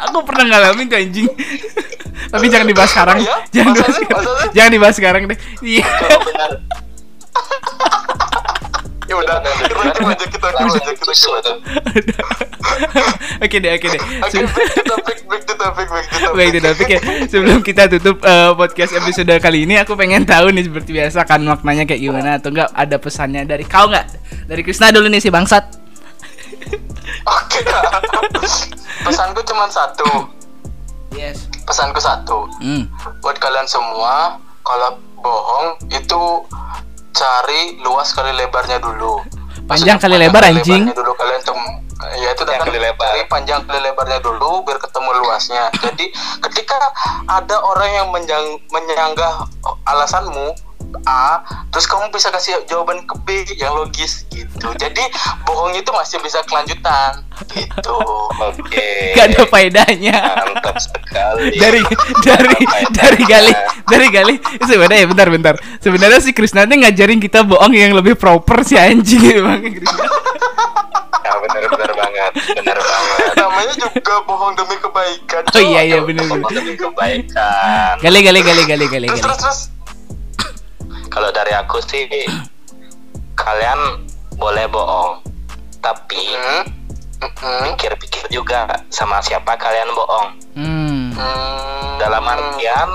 [0.00, 1.28] Aku pernah ngalamin tuh anjing.
[2.32, 3.20] Tapi jangan dibahas sekarang.
[3.20, 3.36] iya?
[3.52, 3.96] jangan dibahas
[4.56, 5.38] jangan dibahas sekarang deh.
[5.60, 5.84] Iya
[9.10, 11.18] ya udah lanjut kita lanjut kita
[13.44, 14.02] oke deh oke deh.
[16.34, 17.00] Baik itu topik ya.
[17.26, 21.42] Sebelum kita tutup eh, podcast episode kali ini, aku pengen tahu nih seperti biasa kan
[21.42, 24.06] maknanya kayak gimana atau enggak ada pesannya dari kau nggak?
[24.46, 25.64] Dari Krisna dulu nih si bangsat.
[27.26, 27.60] Oke,
[29.06, 30.30] pesanku cuma satu.
[31.14, 31.50] Yes.
[31.66, 32.46] Pesanku satu.
[32.62, 32.86] Hmm.
[33.22, 36.22] Buat kalian semua, kalau bohong itu
[37.12, 39.20] cari luas kali lebarnya dulu.
[39.66, 40.82] Panjang Maksudnya kali lebar, anjing.
[40.88, 41.54] lebarnya dulu kalian tuh
[42.16, 43.06] ya itu Panjang kan kali lebar.
[43.12, 45.64] cari panjang kali lebarnya dulu biar ketemu luasnya.
[45.84, 46.04] Jadi
[46.48, 46.78] ketika
[47.28, 49.46] ada orang yang menyang, menyanggah
[49.84, 50.54] alasanmu
[51.02, 54.68] A, terus kamu bisa kasih jawaban ke B yang logis gitu.
[54.82, 55.02] Jadi
[55.42, 57.98] bohong itu masih bisa kelanjutan gitu.
[58.36, 59.14] Oke.
[59.14, 60.16] Gak ada faedahnya.
[60.44, 61.56] Mantap sekali.
[61.56, 61.80] dari
[62.22, 62.56] dari
[62.90, 63.52] dari gali
[63.86, 68.62] dari gali sebenarnya bentar bentar sebenarnya si Krisna ini ngajarin kita bohong yang lebih proper
[68.62, 70.06] si anjing emang Krisna
[71.20, 73.32] Ya benar-benar banget, benar banget.
[73.38, 75.42] Namanya juga bohong demi kebaikan.
[75.46, 77.94] oh iya iya Bohong bener demi kebaikan.
[77.98, 79.60] gali gali gali gali gali Terus gali terus terus.
[81.10, 82.06] Kalau dari aku sih,
[83.34, 85.20] kalian boleh bohong,
[85.78, 86.62] tapi Hmm.
[87.20, 87.60] Hmm.
[87.66, 90.28] pikir-pikir juga sama siapa kalian bohong.
[90.54, 91.98] hmm Hmm.
[91.98, 92.88] Dalam artian,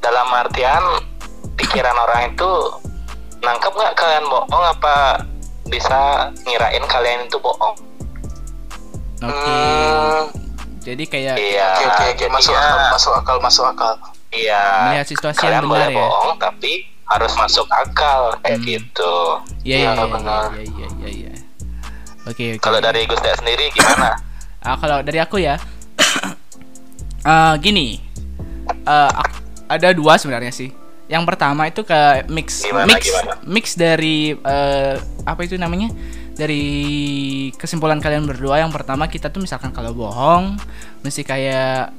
[0.00, 0.82] dalam artian
[1.54, 2.50] pikiran orang itu
[3.40, 5.22] nangkep nggak kalian bohong apa
[5.64, 6.00] bisa
[6.42, 7.76] ngirain kalian itu bohong?
[9.20, 10.20] oke Hmm.
[10.80, 11.68] jadi kayak Iya.
[11.70, 13.92] Oke oke oke masuk jadinya- akal masuk akal masuk akal.
[14.28, 14.64] Iya.
[14.88, 15.98] Melihat situasi kalian yang boleh benar ya.
[16.02, 16.72] bohong tapi
[17.06, 18.66] harus masuk akal kayak Hmm.
[18.66, 19.14] gitu.
[19.62, 21.32] iya iya Iya, iya iya iya iya iya
[22.22, 24.16] oke oke Kalau dari Gus Dek sendiri gimana?
[24.60, 25.60] Ah, kalau dari aku ya,
[27.22, 28.00] eh, gini,
[28.64, 29.36] Eh, ak-
[29.66, 30.72] ada dua sebenarnya sih.
[31.04, 33.32] Yang pertama itu ke mix Gimana, mix gimana?
[33.44, 35.92] mix dari eh, apa itu namanya?
[36.32, 36.64] Dari
[37.54, 38.56] kesimpulan kalian berdua.
[38.58, 40.56] Yang pertama kita tuh misalkan kalau bohong,
[41.00, 41.92] mesti kayak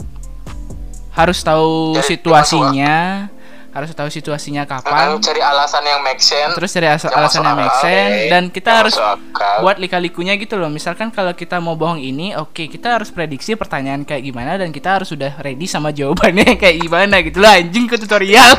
[1.11, 3.29] harus tahu situasinya,
[3.75, 5.19] harus tahu situasinya kapan.
[5.19, 6.55] Cari alasan yang make sense.
[6.55, 8.31] Terus as- Yang alasan yang make sense oke.
[8.31, 9.55] dan kita Yang harus akal.
[9.61, 10.71] buat lika-likunya gitu loh.
[10.71, 14.95] Misalkan kalau kita mau bohong ini, oke kita harus prediksi pertanyaan kayak gimana dan kita
[14.95, 18.55] harus sudah ready sama jawabannya kayak gimana gitu lah anjing ke tutorial.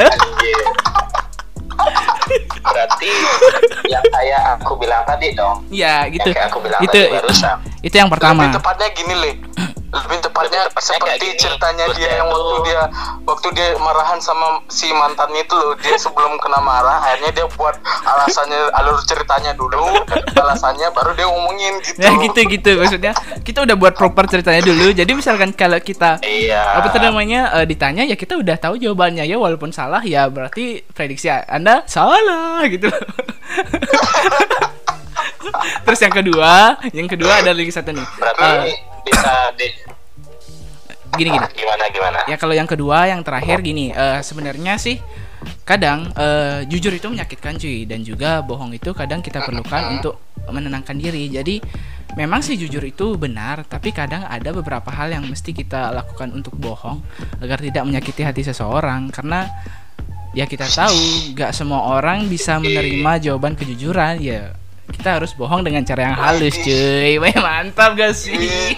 [2.59, 3.09] Berarti
[3.87, 5.65] yang kayak aku bilang tadi dong.
[5.71, 6.29] ya gitu.
[6.29, 7.57] Yang kayak aku bilang Itu tadi barusan.
[7.81, 8.43] itu yang pertama.
[8.45, 9.33] Lebih tepatnya gini le.
[9.87, 11.39] Lebih tepatnya Lebih tepatnya seperti gini.
[11.39, 12.83] ceritanya dia yang tuh- waktu dia
[13.23, 15.73] waktu dia marahan sama si mantannya itu loh.
[15.77, 19.87] Dia sebelum kena marah, akhirnya dia buat alasannya alur ceritanya dulu,
[20.43, 21.99] alasannya baru dia ngomongin gitu.
[21.99, 24.91] Ya gitu gitu maksudnya kita udah buat proper ceritanya dulu.
[24.91, 26.83] Jadi misalkan kalau kita Iya.
[26.83, 31.29] apa namanya eh, ditanya ya kita udah tahu jawabannya ya walaupun salah ya berarti prediksi
[31.29, 32.91] Anda salah gitu.
[35.83, 36.53] Terus yang kedua,
[36.91, 38.07] yang kedua ada lagi satu nih.
[38.17, 38.75] Berarti Eh,
[39.07, 39.69] bisa di
[41.17, 41.47] gini gini.
[41.57, 42.19] gimana gimana?
[42.29, 45.01] Ya kalau yang kedua, yang terakhir gini, eh, sebenarnya sih
[45.63, 50.99] kadang eh, jujur itu menyakitkan cuy dan juga bohong itu kadang kita perlukan untuk menenangkan
[50.99, 51.31] diri.
[51.31, 51.63] Jadi
[52.19, 56.55] memang sih jujur itu benar, tapi kadang ada beberapa hal yang mesti kita lakukan untuk
[56.59, 57.01] bohong
[57.41, 59.49] agar tidak menyakiti hati seseorang karena
[60.37, 64.53] ya kita tahu nggak semua orang bisa menerima jawaban kejujuran ya
[64.89, 68.75] kita harus bohong dengan cara yang halus cuy Wah, mantap gak sih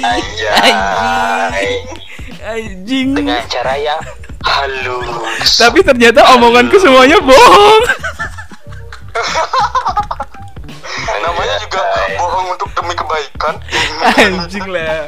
[0.00, 0.72] Anjay.
[2.40, 4.00] anjing Dengan cara yang
[4.40, 5.56] halus.
[5.56, 7.82] tapi ternyata omonganku semuanya bohong
[11.20, 11.82] Namanya juga
[12.16, 13.54] bohong untuk demi kebaikan.
[14.16, 15.06] anjing lah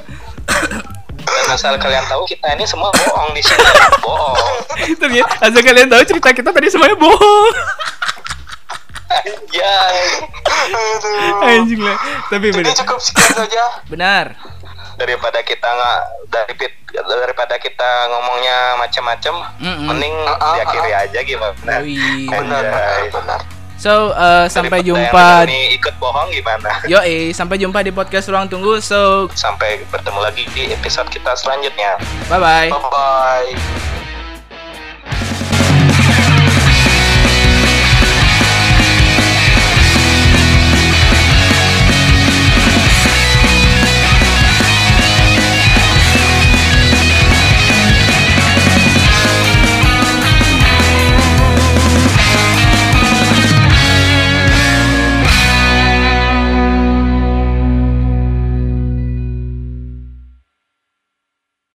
[1.23, 3.63] Dan asal kalian tahu kita ini semua bohong di sini.
[4.05, 4.39] bohong.
[4.99, 7.55] ternyata asal kalian tahu cerita kita tadi semuanya bohong.
[11.45, 11.97] Anjing lah
[12.29, 13.65] tapi Jadi benar cukup sekian saja.
[13.87, 14.27] benar
[14.93, 15.99] Daripada kita nggak
[16.29, 16.53] dari
[16.93, 19.89] daripada kita ngomongnya macam-macam, Mm-mm.
[19.89, 21.73] mending Ah, ah, diakhiri aja gimana?
[21.81, 22.29] Wih.
[22.29, 23.41] Benar, benar, benar.
[23.75, 26.85] so eh, sampai jumpa Ini ikut bohong gimana?
[26.85, 31.35] yo eh sampai jumpa di podcast ruang tunggu so Sampai bertemu lagi di episode kita
[31.35, 31.97] selanjutnya.
[32.29, 34.02] bye bye Bye bye.